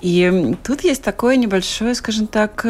И 0.02 0.56
тут 0.64 0.84
есть 0.84 1.02
такое 1.02 1.36
небольшое, 1.36 1.96
скажем 1.96 2.28
так, 2.28 2.62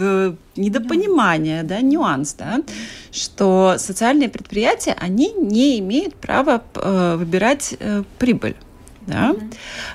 э, 0.00 0.34
недопонимание, 0.56 1.62
да, 1.62 1.80
нюанс, 1.80 2.34
да, 2.34 2.62
что 3.12 3.76
социальные 3.78 4.28
предприятия, 4.28 4.96
они 4.98 5.32
не 5.32 5.78
имеют 5.78 6.14
права 6.14 6.62
э, 6.74 7.16
выбирать 7.16 7.74
э, 7.78 8.02
прибыль. 8.18 8.56
Да? 9.06 9.34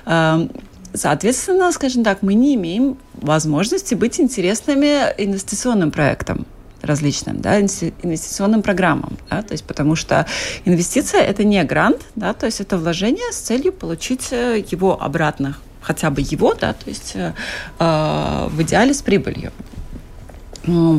Mm-hmm. 0.04 0.62
Соответственно, 0.94 1.70
скажем 1.72 2.04
так, 2.04 2.22
мы 2.22 2.34
не 2.34 2.54
имеем 2.54 2.96
возможности 3.14 3.94
быть 3.94 4.18
интересными 4.18 5.12
инвестиционным 5.18 5.90
проектом 5.90 6.46
различным, 6.86 7.40
да, 7.40 7.60
инвестиционным 7.60 8.62
программам, 8.62 9.18
да, 9.30 9.42
то 9.42 9.52
есть 9.52 9.64
потому 9.64 9.96
что 9.96 10.26
инвестиция 10.64 11.20
это 11.20 11.44
не 11.44 11.62
грант, 11.64 12.02
да, 12.14 12.32
то 12.32 12.46
есть 12.46 12.60
это 12.60 12.78
вложение 12.78 13.32
с 13.32 13.36
целью 13.36 13.72
получить 13.72 14.28
э, 14.32 14.64
его 14.70 15.00
обратно, 15.00 15.56
хотя 15.80 16.10
бы 16.10 16.20
его, 16.20 16.54
да, 16.54 16.72
то 16.72 16.88
есть 16.88 17.12
э, 17.14 17.32
э 17.78 18.48
в 18.48 18.62
идеале 18.62 18.94
с 18.94 19.02
прибылью. 19.02 19.52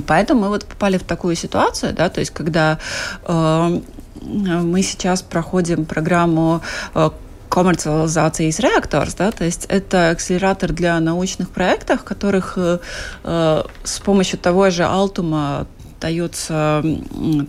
Поэтому 0.07 0.41
мы 0.41 0.47
вот 0.49 0.65
попали 0.65 0.97
в 0.97 1.03
такую 1.03 1.35
ситуацию, 1.35 1.93
да, 1.93 2.09
то 2.09 2.19
есть 2.19 2.31
когда 2.31 2.79
э, 3.25 3.81
мы 4.21 4.81
сейчас 4.81 5.21
проходим 5.21 5.85
программу 5.85 6.61
э, 6.93 7.09
коммерциализации 7.49 8.47
из 8.47 8.59
реакторс, 8.59 9.15
да, 9.15 9.31
то 9.31 9.43
есть 9.43 9.65
это 9.69 10.09
акселератор 10.11 10.71
для 10.71 10.99
научных 10.99 11.49
проектов, 11.49 12.03
которых 12.03 12.53
э, 12.57 12.79
э, 13.23 13.63
с 13.83 13.99
помощью 13.99 14.39
того 14.39 14.69
же 14.69 14.83
Алтума 14.83 15.67
дается, 15.99 16.83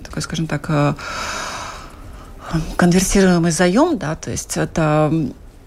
такой, 0.05 0.23
скажем 0.23 0.47
так, 0.47 0.67
э, 0.69 0.95
конвертируемый 2.77 3.51
заем, 3.51 3.99
да, 3.99 4.17
то 4.17 4.31
есть 4.31 4.57
это 4.57 5.13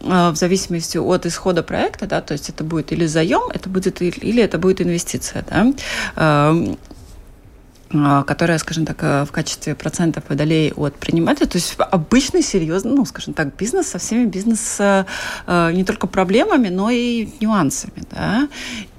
э, 0.01 0.29
в 0.31 0.35
зависимости 0.35 0.97
от 0.97 1.25
исхода 1.25 1.63
проекта, 1.63 2.07
да, 2.07 2.21
то 2.21 2.33
есть 2.33 2.49
это 2.49 2.63
будет 2.63 2.91
или 2.91 3.05
заем, 3.05 3.49
это 3.53 3.69
будет 3.69 4.01
или 4.01 4.41
это 4.41 4.57
будет 4.57 4.81
инвестиция, 4.81 5.45
да, 5.49 5.73
эм, 6.15 6.77
а, 7.93 8.23
которая, 8.23 8.57
скажем 8.57 8.85
так, 8.85 8.97
э, 9.01 9.25
в 9.25 9.31
качестве 9.31 9.75
процентов 9.75 10.23
водолей 10.29 10.71
от 10.71 10.95
предпринимателя, 10.95 11.47
то 11.47 11.57
есть 11.57 11.75
обычный, 11.77 12.41
серьезный, 12.41 12.93
ну, 12.93 13.05
скажем 13.05 13.33
так, 13.33 13.55
бизнес 13.55 13.87
со 13.87 13.99
всеми 13.99 14.25
бизнес 14.25 14.77
э, 14.79 15.05
э, 15.45 15.71
не 15.73 15.83
только 15.83 16.07
проблемами, 16.07 16.69
но 16.69 16.89
и 16.89 17.29
нюансами, 17.41 18.03
да, 18.11 18.47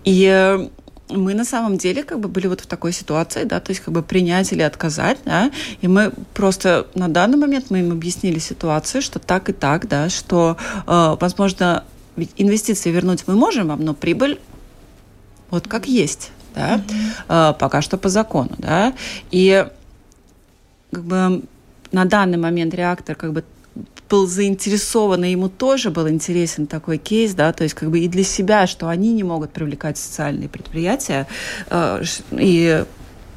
и 0.05 0.69
мы 1.13 1.35
на 1.35 1.45
самом 1.45 1.79
деле 1.79 2.03
как 2.03 2.21
бы 2.21 2.29
были 2.29 2.47
вот 2.47 2.61
в 2.61 2.67
такой 2.67 2.93
ситуации, 2.93 3.45
да, 3.45 3.61
то 3.61 3.71
есть 3.71 3.83
как 3.83 3.93
бы 3.95 4.03
принять 4.03 4.53
или 4.53 4.63
отказать, 4.63 5.19
да, 5.25 5.51
и 5.81 5.89
мы 5.89 6.13
просто 6.35 6.87
на 6.95 7.09
данный 7.09 7.39
момент 7.39 7.67
мы 7.71 7.81
им 7.81 7.93
объяснили 7.93 8.39
ситуацию, 8.39 9.03
что 9.03 9.19
так 9.19 9.49
и 9.49 9.53
так, 9.53 9.89
да, 9.89 10.09
что, 10.09 10.57
э, 10.87 11.17
возможно, 11.21 11.85
ведь 12.17 12.31
инвестиции 12.37 12.91
вернуть 12.91 13.25
мы 13.27 13.35
можем 13.35 13.69
вам, 13.69 13.85
но 13.85 13.95
прибыль 13.95 14.41
вот 15.51 15.69
как 15.69 15.87
есть, 15.87 16.31
да, 16.55 16.81
mm-hmm. 17.29 17.59
пока 17.59 17.83
что 17.83 17.99
по 17.99 18.09
закону, 18.09 18.51
да, 18.59 18.95
и 19.31 19.67
как 20.91 21.05
бы 21.05 21.43
на 21.93 22.05
данный 22.05 22.39
момент 22.39 22.75
реактор 22.75 23.17
как 23.17 23.33
бы 23.33 23.45
был 24.09 24.27
заинтересован, 24.27 25.25
и 25.25 25.31
ему 25.31 25.49
тоже 25.49 25.91
был 25.91 26.09
интересен 26.09 26.67
такой 26.67 26.99
кейс, 26.99 27.35
да, 27.35 27.53
то 27.53 27.65
есть 27.65 27.75
как 27.75 27.91
бы 27.91 28.01
и 28.01 28.09
для 28.09 28.25
себя, 28.25 28.67
что 28.67 28.89
они 28.89 29.13
не 29.13 29.25
могут 29.25 29.53
привлекать 29.53 29.97
социальные 29.97 30.51
предприятия 30.51 31.27
э, 31.71 32.03
и 32.33 32.85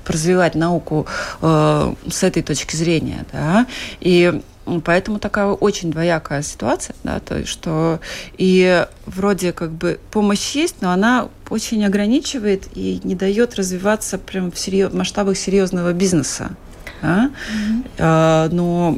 развивать 0.06 0.56
науку 0.56 1.08
э, 1.42 1.94
с 2.10 2.24
этой 2.24 2.44
точки 2.44 2.76
зрения, 2.76 3.26
да, 3.32 3.68
и 4.02 4.42
Поэтому 4.84 5.20
такая 5.20 5.46
очень 5.46 5.92
двоякая 5.92 6.42
ситуация, 6.42 6.96
да, 7.04 7.20
то 7.20 7.38
есть 7.38 7.50
что 7.50 8.00
и 8.38 8.86
вроде 9.06 9.54
как 9.54 9.72
бы 9.72 10.00
помощь 10.10 10.56
есть, 10.56 10.78
но 10.82 10.90
она 10.90 11.30
очень 11.50 11.86
ограничивает 11.86 12.68
и 12.74 13.00
не 13.04 13.14
дает 13.14 13.56
развиваться 13.56 14.18
прям 14.18 14.52
в, 14.52 14.58
серьез, 14.58 14.92
масштабах 14.92 15.38
серьезного 15.38 15.94
бизнеса. 15.94 16.56
Да? 17.04 17.30
Mm-hmm. 17.30 17.86
А, 18.00 18.50
но 18.50 18.98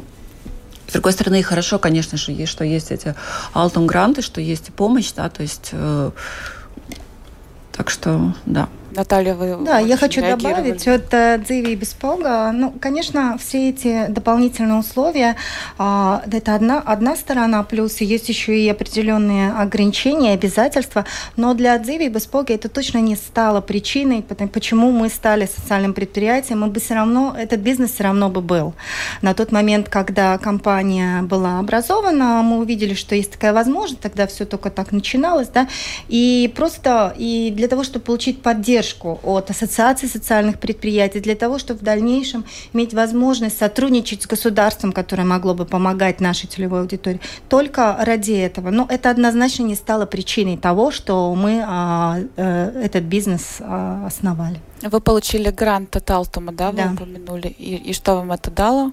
с 0.88 0.92
другой 0.92 1.12
стороны, 1.12 1.42
хорошо, 1.42 1.78
конечно 1.78 2.16
же, 2.16 2.32
есть, 2.32 2.50
что 2.50 2.64
есть 2.64 2.90
эти 2.90 3.14
алтум 3.52 3.86
гранты, 3.86 4.22
что 4.22 4.40
есть 4.40 4.72
помощь, 4.72 5.12
да, 5.12 5.28
то 5.28 5.42
есть 5.42 5.70
э, 5.72 6.10
так 7.72 7.90
что, 7.90 8.34
да. 8.46 8.68
Наталья, 8.98 9.34
вы 9.34 9.56
Да, 9.64 9.78
я 9.78 9.96
хочу 9.96 10.20
добавить 10.20 10.88
от 10.88 11.08
Дзиви 11.44 11.72
и 11.72 11.76
Беспога. 11.76 12.50
Ну, 12.52 12.74
конечно, 12.80 13.38
все 13.38 13.70
эти 13.70 14.06
дополнительные 14.08 14.80
условия, 14.80 15.36
а, 15.78 16.22
это 16.32 16.56
одна, 16.56 16.82
одна 16.84 17.14
сторона, 17.14 17.62
плюс 17.62 18.00
есть 18.00 18.28
еще 18.28 18.58
и 18.58 18.68
определенные 18.68 19.52
ограничения, 19.52 20.32
обязательства, 20.32 21.04
но 21.36 21.54
для 21.54 21.78
Дзиви 21.78 22.06
и 22.06 22.08
Беспога 22.08 22.52
это 22.52 22.68
точно 22.68 22.98
не 22.98 23.14
стало 23.14 23.60
причиной, 23.60 24.22
почему 24.22 24.90
мы 24.90 25.08
стали 25.10 25.46
социальным 25.46 25.94
предприятием, 25.94 26.60
мы 26.60 26.66
бы 26.66 26.80
все 26.80 26.94
равно, 26.94 27.36
этот 27.38 27.60
бизнес 27.60 27.92
все 27.92 28.02
равно 28.02 28.28
бы 28.28 28.40
был. 28.40 28.74
На 29.22 29.32
тот 29.32 29.52
момент, 29.52 29.88
когда 29.88 30.36
компания 30.38 31.22
была 31.22 31.60
образована, 31.60 32.42
мы 32.42 32.58
увидели, 32.58 32.94
что 32.94 33.14
есть 33.14 33.30
такая 33.30 33.52
возможность, 33.52 34.00
тогда 34.00 34.26
все 34.26 34.44
только 34.44 34.70
так 34.70 34.90
начиналось, 34.90 35.48
да, 35.48 35.68
и 36.08 36.52
просто 36.56 37.14
и 37.16 37.52
для 37.54 37.68
того, 37.68 37.84
чтобы 37.84 38.04
получить 38.04 38.42
поддержку 38.42 38.87
от 39.22 39.50
Ассоциации 39.50 40.06
социальных 40.06 40.58
предприятий, 40.58 41.20
для 41.20 41.34
того, 41.34 41.58
чтобы 41.58 41.80
в 41.80 41.82
дальнейшем 41.82 42.44
иметь 42.72 42.94
возможность 42.94 43.58
сотрудничать 43.58 44.22
с 44.22 44.26
государством, 44.26 44.92
которое 44.92 45.24
могло 45.24 45.54
бы 45.54 45.64
помогать 45.64 46.20
нашей 46.20 46.46
целевой 46.46 46.80
аудитории, 46.80 47.20
только 47.48 47.96
ради 48.00 48.32
этого. 48.32 48.70
Но 48.70 48.86
это 48.88 49.10
однозначно 49.10 49.64
не 49.64 49.74
стало 49.74 50.06
причиной 50.06 50.56
того, 50.56 50.90
что 50.90 51.34
мы 51.34 51.62
а, 51.66 52.18
а, 52.36 52.82
этот 52.82 53.04
бизнес 53.04 53.58
а, 53.60 54.06
основали. 54.06 54.60
Вы 54.82 55.00
получили 55.00 55.50
грант 55.50 55.96
от 55.96 56.10
Алтума, 56.10 56.52
да, 56.52 56.70
вы 56.70 56.76
да. 56.76 56.92
упомянули. 56.92 57.48
И, 57.48 57.74
и 57.76 57.92
что 57.92 58.14
вам 58.14 58.30
это 58.30 58.50
дало? 58.50 58.92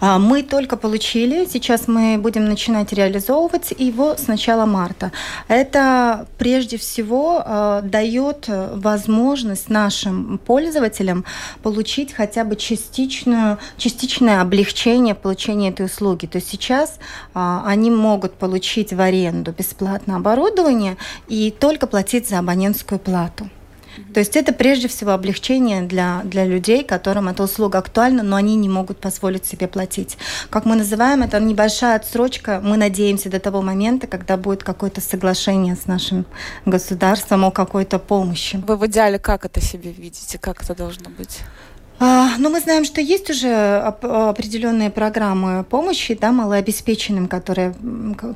А, 0.00 0.18
мы 0.18 0.42
только 0.42 0.76
получили. 0.76 1.46
Сейчас 1.46 1.86
мы 1.86 2.16
будем 2.18 2.46
начинать 2.46 2.92
реализовывать 2.92 3.74
его 3.76 4.16
с 4.16 4.26
начала 4.26 4.64
марта. 4.64 5.12
Это 5.48 6.26
прежде 6.38 6.78
всего 6.78 7.42
а, 7.44 7.82
дает 7.82 8.46
возможность 8.48 9.68
нашим 9.68 10.38
пользователям 10.38 11.26
получить 11.62 12.14
хотя 12.14 12.44
бы 12.44 12.56
частичную, 12.56 13.58
частичное 13.76 14.40
облегчение 14.40 15.14
в 15.14 15.18
получении 15.18 15.70
этой 15.70 15.86
услуги. 15.86 16.24
То 16.24 16.36
есть 16.36 16.48
сейчас 16.48 16.98
а, 17.34 17.62
они 17.66 17.90
могут 17.90 18.34
получить 18.34 18.94
в 18.94 19.00
аренду 19.00 19.52
бесплатное 19.52 20.16
оборудование 20.16 20.96
и 21.28 21.50
только 21.50 21.86
платить 21.86 22.28
за 22.28 22.38
абонентскую 22.38 22.98
плату. 22.98 23.50
То 24.14 24.20
есть 24.20 24.36
это 24.36 24.52
прежде 24.52 24.88
всего 24.88 25.12
облегчение 25.12 25.82
для, 25.82 26.22
для 26.24 26.44
людей, 26.44 26.84
которым 26.84 27.28
эта 27.28 27.42
услуга 27.42 27.78
актуальна, 27.78 28.22
но 28.22 28.36
они 28.36 28.56
не 28.56 28.68
могут 28.68 28.98
позволить 28.98 29.44
себе 29.44 29.68
платить. 29.68 30.18
Как 30.50 30.64
мы 30.64 30.76
называем 30.76 31.22
это, 31.22 31.40
небольшая 31.40 31.96
отсрочка. 31.96 32.60
Мы 32.62 32.76
надеемся 32.76 33.30
до 33.30 33.40
того 33.40 33.62
момента, 33.62 34.06
когда 34.06 34.36
будет 34.36 34.62
какое-то 34.62 35.00
соглашение 35.00 35.76
с 35.76 35.86
нашим 35.86 36.24
государством 36.64 37.44
о 37.44 37.50
какой-то 37.50 37.98
помощи. 37.98 38.60
Вы 38.66 38.76
в 38.76 38.86
идеале 38.86 39.18
как 39.18 39.44
это 39.44 39.60
себе 39.60 39.92
видите? 39.92 40.38
Как 40.38 40.62
это 40.62 40.74
должно 40.74 41.10
быть? 41.10 41.40
А, 42.00 42.38
ну, 42.38 42.48
мы 42.48 42.60
знаем, 42.60 42.84
что 42.84 43.00
есть 43.00 43.28
уже 43.28 43.78
определенные 43.78 44.88
программы 44.90 45.64
помощи 45.64 46.16
да, 46.20 46.30
малообеспеченным, 46.30 47.26
которые, 47.26 47.74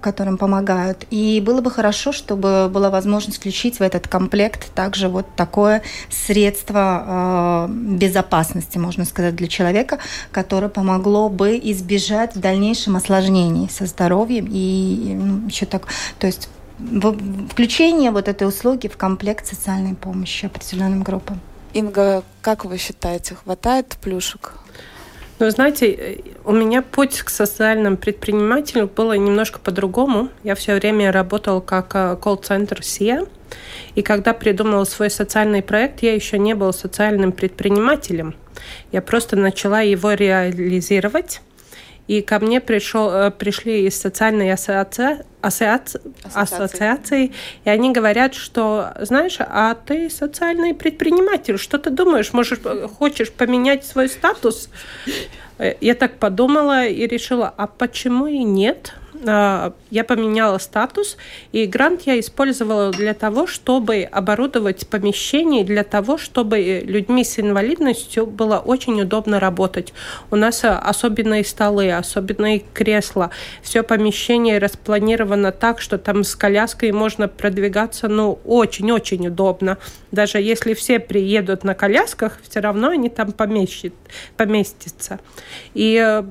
которым 0.01 0.37
помогают. 0.37 1.07
И 1.11 1.40
было 1.44 1.61
бы 1.61 1.70
хорошо, 1.70 2.11
чтобы 2.11 2.68
была 2.68 2.90
возможность 2.90 3.38
включить 3.38 3.79
в 3.79 3.83
этот 3.83 4.09
комплект 4.09 4.72
также 4.75 5.09
вот 5.09 5.27
такое 5.37 5.83
средство 6.11 7.68
э, 7.68 7.72
безопасности, 7.72 8.79
можно 8.79 9.05
сказать, 9.05 9.37
для 9.37 9.46
человека, 9.46 10.01
которое 10.33 10.68
помогло 10.68 11.29
бы 11.29 11.57
избежать 11.62 12.35
в 12.35 12.40
дальнейшем 12.40 12.96
осложнений 12.96 13.70
со 13.70 13.87
здоровьем 13.87 14.48
и 14.51 15.14
ну, 15.14 15.46
еще 15.46 15.66
так, 15.66 15.87
то 16.18 16.27
есть 16.27 16.48
включение 17.51 18.11
вот 18.11 18.27
этой 18.27 18.48
услуги 18.48 18.88
в 18.88 18.96
комплект 18.96 19.46
социальной 19.46 19.94
помощи 19.94 20.46
определенным 20.46 21.05
группам. 21.05 21.40
Инга, 21.74 22.22
как 22.42 22.64
вы 22.64 22.76
считаете, 22.76 23.35
хватает 23.35 23.96
плюшек? 24.00 24.52
Ну, 25.38 25.50
знаете, 25.50 26.22
у 26.44 26.52
меня 26.52 26.82
путь 26.82 27.22
к 27.22 27.30
социальным 27.30 27.96
предпринимателям 27.96 28.88
было 28.94 29.14
немножко 29.14 29.58
по-другому. 29.58 30.28
Я 30.44 30.54
все 30.54 30.76
время 30.76 31.11
работала 31.11 31.61
как 31.61 31.94
э, 31.94 32.16
колл-центр 32.16 32.80
SIA. 32.80 33.28
И 33.94 34.02
когда 34.02 34.35
придумала 34.35 34.85
свой 34.85 35.11
социальный 35.11 35.62
проект, 35.62 36.02
я 36.02 36.14
еще 36.14 36.38
не 36.38 36.54
была 36.54 36.72
социальным 36.72 37.32
предпринимателем. 37.32 38.37
Я 38.92 39.02
просто 39.02 39.37
начала 39.37 39.80
его 39.80 40.12
реализировать. 40.12 41.40
И 42.08 42.20
ко 42.20 42.40
мне 42.40 42.60
пришел, 42.60 43.10
э, 43.10 43.30
пришли 43.30 43.86
из 43.86 44.00
социальной 44.00 44.52
ассоциации, 44.52 45.24
ассоциации, 46.34 47.32
и 47.64 47.70
они 47.70 47.92
говорят, 47.92 48.34
что, 48.34 48.92
знаешь, 49.00 49.36
а 49.38 49.74
ты 49.74 50.10
социальный 50.10 50.74
предприниматель, 50.74 51.58
что 51.58 51.78
ты 51.78 51.90
думаешь, 51.90 52.32
можешь, 52.32 52.58
э, 52.64 52.88
хочешь 52.98 53.30
поменять 53.32 53.84
свой 53.84 54.08
статус? 54.08 54.68
Э, 55.58 55.74
я 55.80 55.94
так 55.94 56.18
подумала 56.18 56.86
и 56.86 57.06
решила, 57.06 57.52
а 57.56 57.66
почему 57.66 58.26
и 58.26 58.42
нет? 58.42 58.94
А, 59.26 59.72
я 59.90 60.04
поменяла 60.04 60.58
статус, 60.58 61.16
и 61.52 61.66
грант 61.66 62.02
я 62.02 62.18
использовала 62.18 62.90
для 62.90 63.14
того, 63.14 63.46
чтобы 63.46 64.02
оборудовать 64.02 64.87
помещение, 64.88 65.64
для 65.64 65.85
того, 65.85 66.18
чтобы 66.18 66.82
людьми 66.85 67.24
с 67.24 67.38
инвалидностью 67.38 68.26
было 68.26 68.58
очень 68.58 69.00
удобно 69.00 69.38
работать. 69.38 69.92
У 70.30 70.37
нас 70.37 70.64
особенные 70.64 71.44
столы, 71.44 71.92
особенные 71.92 72.62
кресла. 72.72 73.30
Все 73.62 73.82
помещение 73.82 74.58
распланировано 74.58 75.52
так, 75.52 75.80
что 75.80 75.98
там 75.98 76.24
с 76.24 76.35
коляской 76.35 76.92
можно 76.92 77.28
продвигаться 77.28 78.08
ну, 78.08 78.38
очень-очень 78.44 79.28
удобно. 79.28 79.78
Даже 80.11 80.38
если 80.38 80.74
все 80.74 80.98
приедут 80.98 81.64
на 81.64 81.74
колясках, 81.74 82.38
все 82.48 82.61
равно 82.61 82.88
они 82.88 83.08
там 83.08 83.32
поместят, 83.32 83.92
поместятся. 84.37 85.20
И 85.74 85.96
э, 86.02 86.24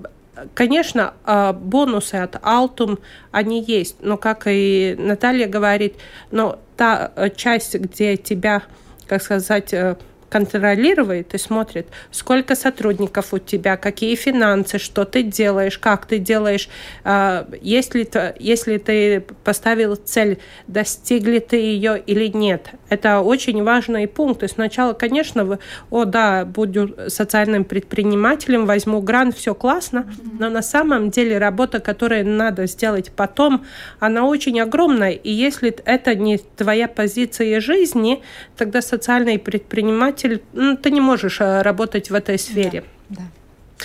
Конечно, 0.54 1.14
а, 1.24 1.54
бонусы 1.54 2.16
от 2.16 2.36
Altum, 2.36 3.00
они 3.32 3.64
есть, 3.64 3.98
но, 4.02 4.18
как 4.18 4.44
и 4.46 4.96
Наталья 4.98 5.48
говорит, 5.48 5.96
но 6.32 6.60
та 6.78 7.12
э, 7.16 7.30
часть, 7.30 7.76
где 7.76 8.18
тебя, 8.18 8.64
как 9.08 9.22
сказать, 9.22 9.74
э, 9.74 9.98
контролирует 10.32 11.36
и 11.36 11.38
смотрит, 11.38 11.88
сколько 12.10 12.56
сотрудников 12.56 13.34
у 13.34 13.38
тебя, 13.38 13.76
какие 13.76 14.16
финансы, 14.16 14.80
что 14.80 15.04
ты 15.04 15.24
делаешь, 15.24 15.78
как 15.78 16.06
ты 16.06 16.20
делаешь, 16.20 16.70
а, 17.04 17.48
если, 17.62 18.10
если 18.40 18.78
ты 18.78 19.26
поставил 19.44 19.98
цель, 19.98 20.40
достигли 20.68 21.40
ты 21.40 21.58
ее 21.58 22.02
или 22.08 22.28
нет. 22.28 22.70
Это 22.88 23.20
очень 23.20 23.62
важный 23.64 24.08
пункт. 24.08 24.44
И 24.44 24.48
сначала, 24.48 24.94
конечно, 24.94 25.44
вы, 25.44 25.60
о 25.90 26.06
да, 26.06 26.46
буду 26.46 26.96
социальным 27.08 27.66
предпринимателем, 27.66 28.66
возьму 28.66 29.02
грант, 29.02 29.36
все 29.36 29.54
классно, 29.54 30.10
но 30.40 30.50
на 30.50 30.62
самом 30.62 31.10
деле 31.10 31.40
работа, 31.40 31.82
которую 31.82 32.26
надо 32.26 32.68
сделать 32.68 33.12
потом, 33.12 33.66
она 34.00 34.26
очень 34.26 34.62
огромная. 34.62 35.12
И 35.12 35.30
если 35.30 35.76
это 35.84 36.16
не 36.16 36.38
твоя 36.38 36.88
позиция 36.88 37.60
жизни, 37.60 38.24
тогда 38.56 38.82
социальный 38.82 39.38
предприниматель 39.38 40.21
предприниматель, 40.22 40.44
ну, 40.54 40.78
ты 40.78 40.92
не 40.92 41.02
можешь 41.02 41.42
э, 41.42 41.62
работать 41.62 42.10
в 42.10 42.14
этой 42.14 42.38
сфере. 42.38 42.84
Да, 43.10 43.24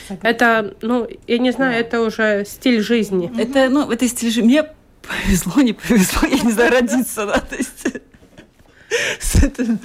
да. 0.09 0.17
Это, 0.23 0.75
ну, 0.83 1.09
я 1.27 1.39
не 1.39 1.53
знаю, 1.53 1.73
да. 1.73 1.79
это 1.79 2.01
уже 2.03 2.45
стиль 2.47 2.81
жизни. 2.81 3.31
Это, 3.39 3.69
ну, 3.69 3.91
это 3.91 4.07
стиль 4.09 4.31
жизни. 4.31 4.47
Мне 4.47 4.63
повезло, 5.03 5.63
не 5.63 5.73
повезло, 5.73 6.29
я 6.29 6.43
не 6.43 6.53
знаю, 6.53 6.73
родиться, 6.73 7.27
да, 7.27 7.41
то 7.41 7.57
есть 7.57 7.87
с 9.21 9.43
этим, 9.43 9.79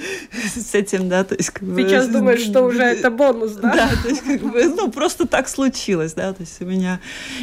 с 0.56 0.74
этим, 0.74 1.08
да, 1.08 1.24
то 1.24 1.34
есть 1.34 1.50
как 1.50 1.64
бы... 1.64 1.82
Сейчас 1.82 2.08
думаешь, 2.08 2.40
что 2.40 2.62
уже 2.62 2.82
это 2.82 3.10
бонус, 3.10 3.52
да? 3.52 3.72
Да, 3.74 3.90
то 4.02 4.08
есть 4.08 4.22
как 4.22 4.40
бы, 4.40 4.64
ну, 4.64 4.90
просто 4.90 5.26
так 5.26 5.48
случилось, 5.48 6.14
да, 6.14 6.32
то 6.32 6.42
есть 6.42 6.60
у 6.60 6.64
меня 6.64 7.00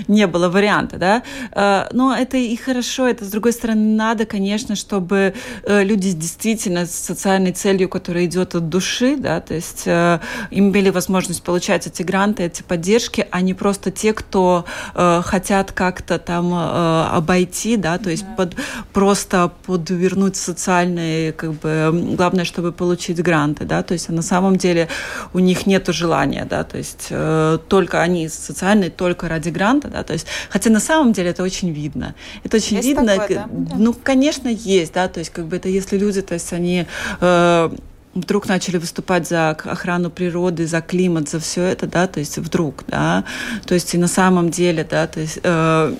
не 0.08 0.28
было 0.28 0.50
варианта, 0.50 0.98
да, 0.98 1.24
а, 1.52 1.90
но 1.92 2.16
это 2.16 2.38
и 2.38 2.56
хорошо, 2.56 3.08
это, 3.08 3.26
с 3.26 3.30
другой 3.30 3.54
стороны, 3.54 3.96
надо, 3.96 4.26
конечно, 4.26 4.76
чтобы 4.76 5.34
э, 5.64 5.84
люди 5.84 6.12
действительно 6.12 6.86
с 6.86 6.92
социальной 6.92 7.52
целью, 7.52 7.90
которая 7.90 8.26
идет 8.26 8.56
от 8.56 8.70
души, 8.70 9.18
да, 9.18 9.42
то 9.42 9.54
есть 9.54 9.84
э, 9.86 10.20
имели 10.52 10.90
возможность 10.90 11.44
получать 11.44 11.88
эти 11.88 12.04
гранты, 12.04 12.44
эти 12.44 12.64
поддержки, 12.64 13.28
а 13.32 13.42
не 13.42 13.54
просто 13.54 13.92
те, 13.92 14.14
кто 14.14 14.66
э, 14.96 15.22
хотят 15.24 15.72
как-то 15.72 16.20
там 16.20 16.54
обойти, 16.54 17.78
да, 17.78 17.98
то 17.98 18.10
есть 18.10 18.24
да. 18.24 18.36
под, 18.36 18.56
просто 18.94 19.52
подвернуть 19.66 20.36
социальные 20.36 21.34
как 21.34 21.49
бы 21.56 22.16
главное, 22.16 22.46
чтобы 22.46 22.72
получить 22.72 23.22
гранты, 23.22 23.66
да, 23.66 23.84
то 23.84 23.94
есть 23.94 24.10
на 24.10 24.22
самом 24.22 24.58
деле 24.58 24.88
у 25.34 25.40
них 25.40 25.66
нет 25.66 25.88
желания, 25.88 26.46
да, 26.50 26.64
то 26.64 26.78
есть 26.78 27.08
э, 27.10 27.58
только 27.68 28.02
они 28.02 28.30
социальные 28.30 28.90
только 28.90 29.28
ради 29.28 29.50
гранта, 29.50 29.88
да, 29.88 30.04
то 30.04 30.14
есть, 30.14 30.28
хотя 30.50 30.70
на 30.70 30.80
самом 30.80 31.14
деле 31.14 31.30
это 31.30 31.44
очень 31.44 31.72
видно, 31.72 32.16
это 32.44 32.58
очень 32.58 32.78
есть 32.78 32.88
видно, 32.88 33.16
такое, 33.16 33.48
да? 33.50 33.76
ну, 33.78 33.94
конечно, 33.94 34.48
есть, 34.48 34.94
да, 34.94 35.08
то 35.08 35.20
есть 35.20 35.32
как 35.32 35.46
бы 35.46 35.58
это 35.58 35.70
если 35.70 35.98
люди, 35.98 36.22
то 36.22 36.34
есть 36.34 36.54
они 36.54 36.86
э, 37.22 37.70
вдруг 38.14 38.48
начали 38.48 38.78
выступать 38.78 39.28
за 39.28 39.50
охрану 39.50 40.10
природы, 40.10 40.68
за 40.68 40.82
климат, 40.82 41.30
за 41.30 41.40
все 41.40 41.64
это, 41.64 41.88
да, 41.88 42.08
то 42.08 42.20
есть 42.20 42.38
вдруг, 42.38 42.84
да, 42.88 43.24
то 43.66 43.74
есть 43.74 43.94
и 43.94 43.98
на 43.98 44.08
самом 44.08 44.50
деле, 44.50 44.84
да, 44.90 45.08
то 45.08 45.20
есть 45.20 45.40
э, 45.44 45.96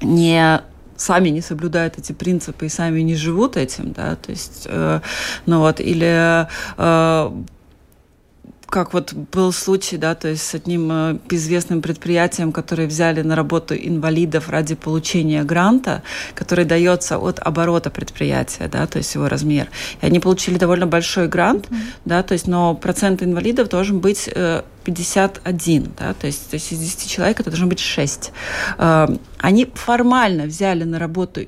не 0.00 0.60
сами 1.02 1.30
не 1.30 1.40
соблюдают 1.40 1.98
эти 1.98 2.12
принципы 2.12 2.66
и 2.66 2.68
сами 2.68 3.00
не 3.00 3.16
живут 3.16 3.56
этим, 3.56 3.92
да, 3.92 4.16
то 4.16 4.30
есть, 4.30 4.66
э, 4.66 5.00
ну 5.46 5.58
вот, 5.58 5.80
или 5.80 6.46
э, 6.78 7.42
как 8.66 8.94
вот 8.94 9.12
был 9.12 9.52
случай, 9.52 9.98
да, 9.98 10.14
то 10.14 10.28
есть 10.28 10.42
с 10.42 10.54
одним 10.54 10.90
э, 10.90 11.18
известным 11.30 11.82
предприятием, 11.82 12.52
которые 12.52 12.88
взяли 12.88 13.22
на 13.22 13.36
работу 13.36 13.74
инвалидов 13.74 14.48
ради 14.48 14.74
получения 14.74 15.42
гранта, 15.42 16.02
который 16.34 16.64
дается 16.64 17.18
от 17.18 17.38
оборота 17.40 17.90
предприятия, 17.90 18.68
да, 18.68 18.86
то 18.86 18.98
есть 18.98 19.14
его 19.14 19.28
размер. 19.28 19.68
И 20.00 20.06
они 20.06 20.20
получили 20.20 20.56
довольно 20.56 20.86
большой 20.86 21.28
грант, 21.28 21.66
mm-hmm. 21.66 21.76
да, 22.04 22.22
то 22.22 22.32
есть, 22.32 22.46
но 22.46 22.74
процент 22.74 23.22
инвалидов 23.22 23.68
должен 23.68 23.98
быть 23.98 24.30
51, 24.84 25.92
да, 25.98 26.14
то 26.14 26.26
есть, 26.26 26.52
из 26.52 26.78
10 26.78 27.10
человек 27.10 27.40
это 27.40 27.50
должно 27.50 27.66
быть 27.66 27.80
6. 27.80 28.32
Э, 28.78 29.08
они 29.38 29.66
формально 29.74 30.44
взяли 30.44 30.84
на 30.84 30.98
работу 30.98 31.46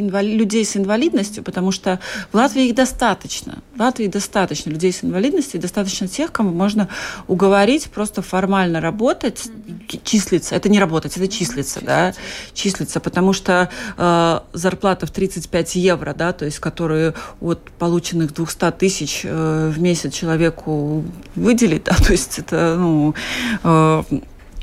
инвали... 0.00 0.34
людей 0.34 0.64
с 0.64 0.76
инвалидностью, 0.76 1.42
потому 1.42 1.72
что 1.72 2.00
в 2.32 2.36
Латвии 2.36 2.68
их 2.68 2.74
достаточно. 2.74 3.58
В 3.74 3.80
Латвии 3.80 4.06
достаточно 4.06 4.70
людей 4.70 4.92
с 4.92 5.04
инвалидностью, 5.04 5.60
достаточно 5.60 6.08
тех, 6.08 6.32
кому 6.32 6.50
можно 6.50 6.88
уговорить 7.28 7.90
просто 7.90 8.22
формально 8.22 8.80
работать, 8.80 9.46
mm-hmm. 9.46 10.00
числиться. 10.04 10.54
Это 10.54 10.68
не 10.68 10.78
работать, 10.78 11.16
это 11.16 11.28
числиться, 11.28 11.80
mm-hmm. 11.80 11.86
да, 11.86 12.14
числиться, 12.52 13.00
потому 13.00 13.32
что 13.32 13.70
э, 13.96 14.40
зарплата 14.52 15.06
в 15.06 15.10
35 15.10 15.76
евро, 15.76 16.14
да, 16.14 16.32
то 16.32 16.44
есть 16.44 16.58
которые 16.58 17.14
от 17.40 17.70
полученных 17.78 18.34
200 18.34 18.72
тысяч 18.72 19.22
э, 19.24 19.72
в 19.74 19.80
месяц 19.80 20.12
человеку 20.12 21.04
выделить, 21.34 21.84
да, 21.90 21.94
то 21.94 22.12
есть 22.12 22.38
это, 22.38 22.76
ну, 22.78 23.14
э, 23.62 24.02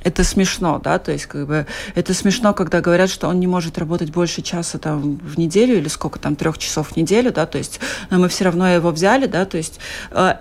это 0.08 0.24
смешно, 0.24 0.80
да, 0.82 1.00
то 1.00 1.12
есть 1.12 1.26
как 1.26 1.46
бы 1.48 1.67
это 1.93 2.13
смешно, 2.13 2.54
когда 2.54 2.80
говорят, 2.80 3.10
что 3.10 3.28
он 3.28 3.39
не 3.39 3.48
может 3.48 3.78
работать 3.78 4.10
больше 4.10 4.41
часа 4.41 4.80
там 4.80 5.17
в 5.17 5.38
неделю 5.38 5.78
или 5.78 5.89
сколько 5.89 6.17
там 6.17 6.36
трех 6.36 6.58
часов 6.58 6.89
в 6.89 6.96
неделю, 6.96 7.34
да, 7.34 7.46
то 7.46 7.58
есть 7.58 7.80
но 8.10 8.17
мы 8.17 8.30
все 8.30 8.46
равно 8.46 8.70
его 8.70 8.91
взяли, 8.91 9.28
да, 9.28 9.46
то 9.46 9.58
есть 9.58 9.80
э, 10.12 10.36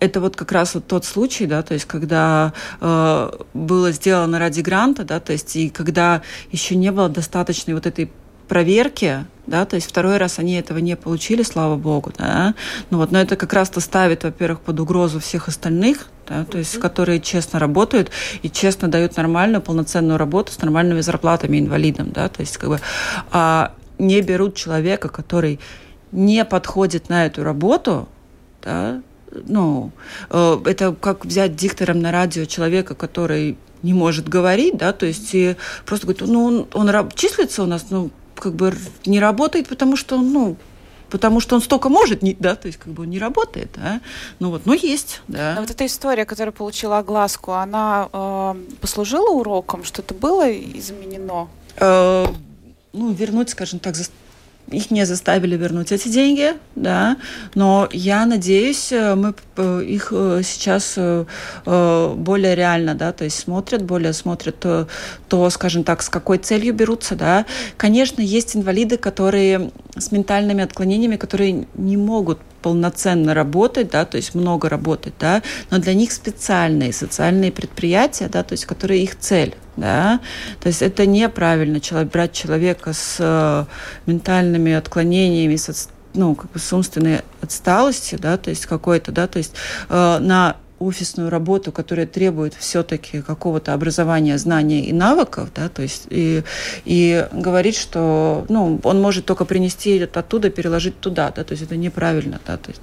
это 0.00 0.20
вот 0.20 0.34
как 0.34 0.50
раз 0.50 0.74
вот 0.74 0.88
тот 0.88 1.04
случай, 1.04 1.46
да, 1.46 1.62
то 1.62 1.74
есть 1.74 1.86
когда 1.86 2.52
э, 2.80 3.30
было 3.54 3.92
сделано 3.92 4.40
ради 4.40 4.60
гранта, 4.62 5.04
да, 5.04 5.20
то 5.20 5.32
есть 5.32 5.54
и 5.54 5.70
когда 5.70 6.22
еще 6.50 6.74
не 6.74 6.90
было 6.90 7.08
достаточной 7.08 7.74
вот 7.74 7.86
этой 7.86 8.10
проверки, 8.48 9.24
да, 9.46 9.64
то 9.64 9.76
есть 9.76 9.88
второй 9.88 10.18
раз 10.18 10.38
они 10.38 10.54
этого 10.54 10.78
не 10.78 10.96
получили, 10.96 11.42
слава 11.42 11.76
богу, 11.76 12.12
да, 12.16 12.54
ну 12.90 12.98
вот, 12.98 13.10
но 13.10 13.20
это 13.20 13.36
как 13.36 13.52
раз-то 13.52 13.80
ставит, 13.80 14.24
во-первых, 14.24 14.60
под 14.60 14.80
угрозу 14.80 15.20
всех 15.20 15.48
остальных, 15.48 16.08
да, 16.28 16.44
то 16.44 16.58
есть, 16.58 16.78
которые 16.78 17.20
честно 17.20 17.58
работают 17.58 18.10
и 18.42 18.50
честно 18.50 18.88
дают 18.88 19.16
нормальную, 19.16 19.60
полноценную 19.60 20.18
работу 20.18 20.52
с 20.52 20.58
нормальными 20.58 21.00
зарплатами 21.00 21.58
инвалидам, 21.58 22.12
да, 22.12 22.28
то 22.28 22.40
есть, 22.40 22.56
как 22.56 22.70
бы, 22.70 22.80
а 23.30 23.74
не 23.98 24.20
берут 24.20 24.54
человека, 24.54 25.08
который 25.08 25.58
не 26.12 26.44
подходит 26.44 27.08
на 27.08 27.26
эту 27.26 27.42
работу, 27.42 28.08
да, 28.62 29.02
ну, 29.46 29.92
э, 30.30 30.58
это 30.66 30.94
как 30.98 31.24
взять 31.24 31.56
диктором 31.56 32.00
на 32.00 32.12
радио 32.12 32.44
человека, 32.44 32.94
который 32.94 33.56
не 33.82 33.94
может 33.94 34.28
говорить, 34.28 34.76
да, 34.76 34.92
то 34.92 35.06
есть 35.06 35.30
и 35.34 35.56
просто 35.84 36.06
говорит, 36.06 36.22
ну, 36.28 36.44
он, 36.44 36.66
он 36.72 37.10
числится 37.10 37.62
у 37.62 37.66
нас, 37.66 37.86
ну, 37.90 38.10
как 38.42 38.54
бы 38.54 38.74
не 39.06 39.20
работает, 39.20 39.68
потому 39.68 39.96
что, 39.96 40.20
ну, 40.20 40.56
потому 41.10 41.38
что 41.38 41.54
он 41.54 41.62
столько 41.62 41.88
может, 41.88 42.22
не, 42.22 42.34
да, 42.34 42.56
то 42.56 42.66
есть 42.66 42.78
как 42.78 42.92
бы 42.92 43.04
он 43.04 43.10
не 43.10 43.20
работает, 43.20 43.70
да, 43.76 44.00
ну 44.40 44.50
вот, 44.50 44.66
но 44.66 44.74
есть, 44.74 45.22
да. 45.28 45.54
Но 45.54 45.60
вот 45.60 45.70
эта 45.70 45.86
история, 45.86 46.24
которая 46.24 46.52
получила 46.52 46.98
огласку, 46.98 47.52
она 47.52 48.08
э, 48.12 48.54
послужила 48.80 49.30
уроком, 49.30 49.84
что-то 49.84 50.14
было 50.14 50.50
изменено? 50.52 51.48
Э, 51.76 52.26
ну, 52.92 53.12
вернуть, 53.12 53.50
скажем 53.50 53.78
так, 53.78 53.94
за 53.94 54.06
их 54.68 54.90
не 54.90 55.04
заставили 55.04 55.56
вернуть 55.56 55.92
эти 55.92 56.08
деньги, 56.08 56.54
да, 56.76 57.16
но 57.54 57.88
я 57.92 58.26
надеюсь, 58.26 58.92
э, 58.92 59.14
мы 59.14 59.34
э, 59.56 59.82
их 59.84 60.08
э, 60.12 60.40
сейчас 60.44 60.98
более 61.64 62.54
реально, 62.54 62.94
да, 62.94 63.12
то 63.12 63.24
есть 63.24 63.38
смотрят, 63.38 63.82
более 63.82 64.12
смотрят 64.12 64.58
то, 64.60 64.88
то, 65.28 65.48
скажем 65.50 65.84
так, 65.84 66.02
с 66.02 66.08
какой 66.08 66.38
целью 66.38 66.74
берутся, 66.74 67.16
да. 67.16 67.46
Конечно, 67.76 68.20
есть 68.20 68.56
инвалиды, 68.56 68.96
которые 68.96 69.70
с 69.96 70.12
ментальными 70.12 70.62
отклонениями, 70.64 71.16
которые 71.16 71.66
не 71.74 71.96
могут 71.96 72.38
полноценно 72.62 73.34
работать, 73.34 73.90
да, 73.90 74.04
то 74.04 74.16
есть 74.16 74.34
много 74.34 74.68
работать, 74.68 75.14
да, 75.18 75.42
но 75.70 75.78
для 75.78 75.94
них 75.94 76.12
специальные 76.12 76.92
социальные 76.92 77.52
предприятия, 77.52 78.28
да, 78.28 78.42
то 78.42 78.52
есть 78.52 78.64
которые 78.66 79.02
их 79.02 79.18
цель, 79.18 79.54
да, 79.76 80.20
то 80.60 80.68
есть 80.68 80.82
это 80.82 81.06
неправильно 81.06 81.80
человек, 81.80 82.12
брать 82.12 82.32
человека 82.32 82.92
с 82.92 83.16
э, 83.18 83.64
ментальными 84.06 84.72
отклонениями, 84.72 85.56
с, 85.56 85.88
ну, 86.14 86.34
как 86.34 86.50
бы 86.52 86.58
с 86.58 86.72
умственной 86.72 87.20
отсталостью, 87.40 88.18
да, 88.18 88.36
то 88.36 88.50
есть 88.50 88.66
какой-то, 88.66 89.12
да, 89.12 89.26
то 89.26 89.38
есть 89.38 89.54
э, 89.88 90.18
на 90.20 90.56
офисную 90.82 91.30
работу, 91.30 91.72
которая 91.72 92.06
требует 92.06 92.54
все-таки 92.54 93.22
какого-то 93.22 93.74
образования, 93.74 94.38
знания 94.38 94.84
и 94.84 94.92
навыков, 94.92 95.50
да, 95.54 95.68
то 95.68 95.82
есть 95.82 96.06
и, 96.10 96.42
и 96.84 97.26
говорить, 97.32 97.76
что 97.76 98.44
ну, 98.48 98.80
он 98.82 99.00
может 99.00 99.24
только 99.24 99.44
принести 99.44 100.02
оттуда, 100.02 100.50
переложить 100.50 101.00
туда, 101.00 101.32
да, 101.34 101.44
то 101.44 101.52
есть 101.52 101.64
это 101.64 101.76
неправильно, 101.76 102.40
да, 102.46 102.56
то 102.56 102.70
есть 102.70 102.82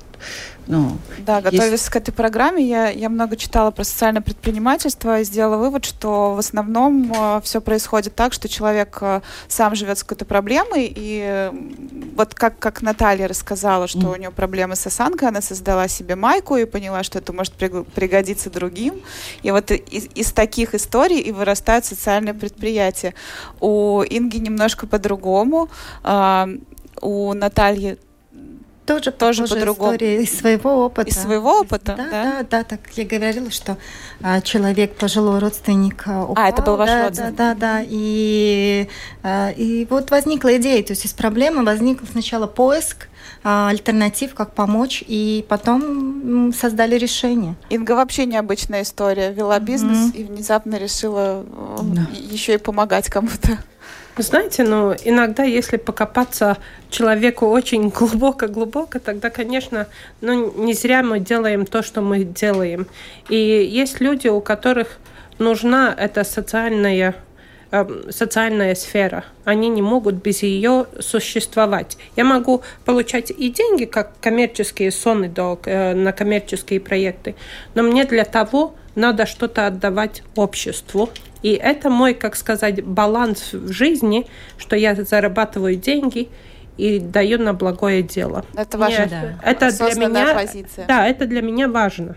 ну, 0.70 0.98
да, 1.18 1.42
готовясь 1.42 1.72
есть... 1.72 1.90
к 1.90 1.96
этой 1.96 2.12
программе, 2.12 2.64
я, 2.64 2.90
я 2.90 3.10
много 3.10 3.36
читала 3.38 3.72
про 3.72 3.84
социальное 3.84 4.22
предпринимательство 4.22 5.20
и 5.20 5.24
сделала 5.24 5.58
вывод, 5.58 5.84
что 5.84 6.36
в 6.36 6.40
основном 6.40 7.12
э, 7.12 7.42
все 7.44 7.60
происходит 7.60 8.14
так, 8.14 8.34
что 8.34 8.48
человек 8.48 9.00
э, 9.02 9.22
сам 9.48 9.74
живет 9.74 9.98
с 9.98 10.04
какой-то 10.04 10.26
проблемой, 10.26 10.94
и 10.96 11.22
э, 11.24 11.52
вот 12.16 12.36
как, 12.36 12.60
как 12.60 12.84
Наталья 12.84 13.28
рассказала, 13.28 13.88
что 13.88 14.00
mm. 14.00 14.14
у 14.14 14.16
нее 14.18 14.32
проблемы 14.32 14.76
с 14.76 14.86
осанкой, 14.86 15.30
она 15.30 15.42
создала 15.42 15.88
себе 15.88 16.16
майку 16.16 16.56
и 16.56 16.66
поняла, 16.66 17.02
что 17.02 17.18
это 17.18 17.34
может 17.34 17.54
пригодиться 17.54 18.52
другим. 18.52 19.02
И 19.42 19.50
вот 19.50 19.72
из, 19.72 20.08
из 20.14 20.32
таких 20.32 20.76
историй 20.76 21.20
и 21.20 21.32
вырастают 21.32 21.86
социальные 21.86 22.36
предприятия. 22.36 23.16
У 23.60 24.04
Инги 24.04 24.38
немножко 24.38 24.86
по-другому. 24.86 25.68
Э, 26.04 26.46
у 27.02 27.34
Натальи 27.34 27.98
тоже, 28.90 29.12
тоже 29.12 29.48
по-другому. 29.48 29.94
Из 29.94 30.40
своего 30.40 30.86
опыта. 30.86 31.10
Из 31.10 31.16
своего 31.16 31.60
опыта, 31.60 31.96
да? 31.96 32.10
Да, 32.10 32.24
да, 32.24 32.44
да 32.50 32.64
так 32.64 32.80
я 32.96 33.06
говорила, 33.06 33.52
что 33.52 33.78
а, 34.22 34.42
человек, 34.42 34.96
пожилой 34.96 35.40
родственник 35.40 36.02
упал. 36.02 36.34
А, 36.36 36.50
это 36.50 36.64
был 36.64 36.76
ваш 36.76 36.90
да, 36.90 37.04
родственник? 37.06 37.36
Да, 37.36 37.54
да, 37.54 37.60
да. 37.60 37.86
И, 37.88 38.88
а, 39.22 39.52
и 39.52 39.86
вот 39.90 40.10
возникла 40.10 40.58
идея, 40.58 40.82
то 40.84 40.94
есть 40.94 41.06
из 41.06 41.14
проблемы 41.14 41.64
возник 41.64 42.02
сначала 42.12 42.48
поиск, 42.48 43.10
а, 43.44 43.70
альтернатив, 43.70 44.34
как 44.34 44.56
помочь, 44.56 45.04
и 45.06 45.46
потом 45.48 46.52
создали 46.52 46.96
решение. 46.96 47.56
Инга 47.70 47.92
вообще 47.92 48.26
необычная 48.26 48.82
история. 48.82 49.32
Вела 49.32 49.60
бизнес 49.60 50.10
mm-hmm. 50.10 50.18
и 50.18 50.24
внезапно 50.24 50.78
решила 50.78 51.46
да. 51.84 52.08
еще 52.14 52.56
и 52.56 52.58
помогать 52.58 53.08
кому-то. 53.08 53.60
Знаете, 54.22 54.64
ну, 54.64 54.94
иногда, 55.06 55.44
если 55.44 55.78
покопаться 55.78 56.58
человеку 56.90 57.46
очень 57.48 57.88
глубоко-глубоко, 58.00 59.00
тогда, 59.00 59.30
конечно, 59.30 59.88
ну, 60.20 60.52
не 60.62 60.74
зря 60.74 61.04
мы 61.04 61.20
делаем 61.20 61.66
то, 61.66 61.82
что 61.82 62.02
мы 62.02 62.26
делаем. 62.26 62.88
И 63.30 63.38
есть 63.38 64.02
люди, 64.02 64.28
у 64.28 64.42
которых 64.42 65.00
нужна 65.38 65.96
эта 65.98 66.26
социальная 66.26 67.16
эм, 67.72 68.12
социальная 68.12 68.76
сфера. 68.76 69.24
Они 69.46 69.70
не 69.70 69.82
могут 69.82 70.16
без 70.16 70.44
ее 70.44 70.88
существовать. 71.00 71.98
Я 72.18 72.26
могу 72.26 72.62
получать 72.84 73.32
и 73.32 73.50
деньги, 73.50 73.86
как 73.86 74.20
коммерческие 74.20 74.92
соны 74.92 75.32
э, 75.66 75.94
на 75.94 76.12
коммерческие 76.12 76.82
проекты, 76.82 77.36
но 77.74 77.84
мне 77.84 78.04
для 78.04 78.26
того 78.26 78.76
надо 78.96 79.26
что-то 79.26 79.66
отдавать 79.68 80.24
обществу. 80.36 81.10
И 81.42 81.52
это 81.54 81.90
мой, 81.90 82.14
как 82.14 82.36
сказать, 82.36 82.84
баланс 82.84 83.54
в 83.54 83.72
жизни, 83.72 84.28
что 84.58 84.76
я 84.76 84.96
зарабатываю 84.96 85.76
деньги 85.76 86.30
и 86.78 87.00
даю 87.00 87.38
на 87.40 87.54
благое 87.54 88.02
дело. 88.02 88.46
Это 88.56 88.78
важно. 88.78 89.08
да. 89.10 89.40
Это 89.44 89.72
для 89.72 90.08
меня. 90.08 90.34
Позиция. 90.34 90.88
Да, 90.88 91.08
это 91.08 91.26
для 91.26 91.42
меня 91.42 91.68
важно. 91.68 92.16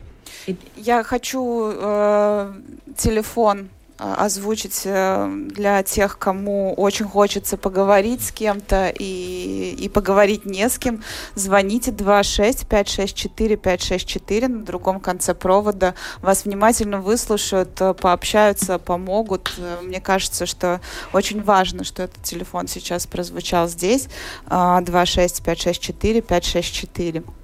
Я 0.77 1.03
хочу 1.05 1.71
э, 1.73 2.53
телефон 2.97 3.69
озвучить 3.99 4.83
э, 4.85 5.31
для 5.49 5.83
тех, 5.83 6.19
кому 6.19 6.75
очень 6.75 7.07
хочется 7.07 7.57
поговорить 7.57 8.23
с 8.25 8.33
кем-то 8.33 8.93
и, 8.99 9.77
и 9.79 9.89
поговорить 9.89 10.45
не 10.45 10.69
с 10.69 10.79
кем, 10.79 11.03
звоните 11.35 11.93
26 11.93 12.67
564 12.67 13.57
564 13.57 14.49
на 14.49 14.65
другом 14.65 15.01
конце 15.01 15.35
провода. 15.35 15.95
Вас 16.21 16.45
внимательно 16.45 17.01
выслушают, 17.01 17.81
э, 17.81 17.95
пообщаются, 17.95 18.79
помогут. 18.79 19.55
Э, 19.59 19.79
мне 19.83 20.01
кажется, 20.01 20.47
что 20.47 20.81
очень 21.13 21.43
важно, 21.43 21.85
что 21.85 22.03
этот 22.03 22.23
телефон 22.23 22.69
сейчас 22.69 23.07
прозвучал 23.07 23.69
здесь. 23.69 24.09
26 24.49 25.43
564 25.43 26.21
564. 26.23 27.23
а, 27.27 27.42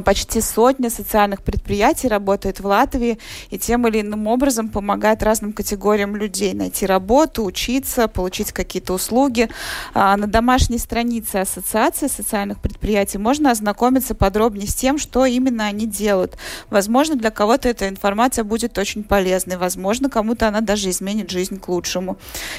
почти 0.00 0.40
сотня 0.40 0.90
социальных 0.90 1.42
предприятий 1.42 2.08
работает 2.08 2.60
в 2.60 2.66
Латвии 2.66 3.18
и 3.50 3.58
тем 3.58 3.86
или 3.86 4.00
иным 4.00 4.26
образом 4.26 4.68
помогает 4.68 5.22
разным 5.22 5.52
категориям 5.52 6.16
людей 6.16 6.54
найти 6.54 6.86
работу, 6.86 7.44
учиться, 7.44 8.08
получить 8.08 8.52
какие-то 8.52 8.94
услуги. 8.94 9.48
А, 9.94 10.16
на 10.16 10.26
домашней 10.26 10.78
странице 10.78 11.36
Ассоциации 11.36 12.06
социальных 12.06 12.60
предприятий 12.60 13.18
можно 13.18 13.50
ознакомиться 13.50 14.14
подробнее 14.14 14.68
с 14.68 14.74
тем, 14.74 14.98
что 14.98 15.26
именно 15.26 15.66
они 15.66 15.86
делают. 15.86 16.36
Возможно, 16.70 17.16
для 17.16 17.30
кого-то 17.30 17.68
эта 17.68 17.88
информация 17.88 18.44
будет 18.44 18.78
очень 18.78 19.04
полезной, 19.04 19.56
возможно, 19.56 20.08
кому-то 20.08 20.48
она 20.48 20.60
даже 20.60 20.90
изменит 20.90 21.30
жизнь 21.30 21.58
к 21.58 21.68
лучшему. 21.68 22.16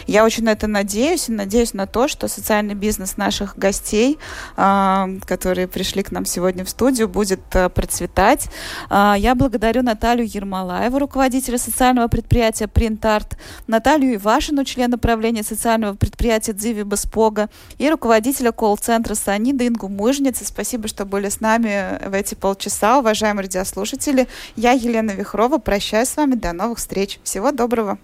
Я 0.07 0.23
очень 0.25 0.43
на 0.43 0.51
это 0.51 0.67
надеюсь 0.67 1.29
и 1.29 1.31
надеюсь 1.31 1.73
на 1.73 1.87
то, 1.87 2.07
что 2.07 2.27
социальный 2.27 2.75
бизнес 2.75 3.17
наших 3.17 3.57
гостей, 3.57 4.19
а, 4.55 5.09
которые 5.25 5.67
пришли 5.67 6.03
к 6.03 6.11
нам 6.11 6.25
сегодня 6.25 6.63
в 6.65 6.69
студию, 6.69 7.07
будет 7.07 7.22
э, 7.31 7.69
процветать. 7.69 8.49
А, 8.89 9.15
я 9.17 9.35
благодарю 9.35 9.81
Наталью 9.81 10.27
Ермолаеву, 10.27 10.99
руководителя 10.99 11.57
социального 11.57 12.07
предприятия 12.07 12.67
Принтарт, 12.67 13.37
Наталью 13.67 14.15
Ивашину, 14.15 14.63
члена 14.63 14.97
правления 14.97 15.43
социального 15.43 15.95
предприятия 15.95 16.53
Дзиви 16.53 16.83
Беспога 16.83 17.49
и 17.77 17.89
руководителя 17.89 18.51
колл-центра 18.51 19.15
Санида 19.15 19.67
Ингу 19.67 19.89
Мыжницы. 19.89 20.45
Спасибо, 20.45 20.87
что 20.87 21.05
были 21.05 21.29
с 21.29 21.39
нами 21.39 21.99
в 22.07 22.13
эти 22.13 22.35
полчаса, 22.35 22.99
уважаемые 22.99 23.43
радиослушатели. 23.43 24.27
Я 24.55 24.71
Елена 24.71 25.11
Вихрова, 25.11 25.57
прощаюсь 25.57 26.09
с 26.09 26.17
вами, 26.17 26.35
до 26.35 26.53
новых 26.53 26.77
встреч. 26.77 27.19
Всего 27.23 27.51
доброго. 27.51 27.97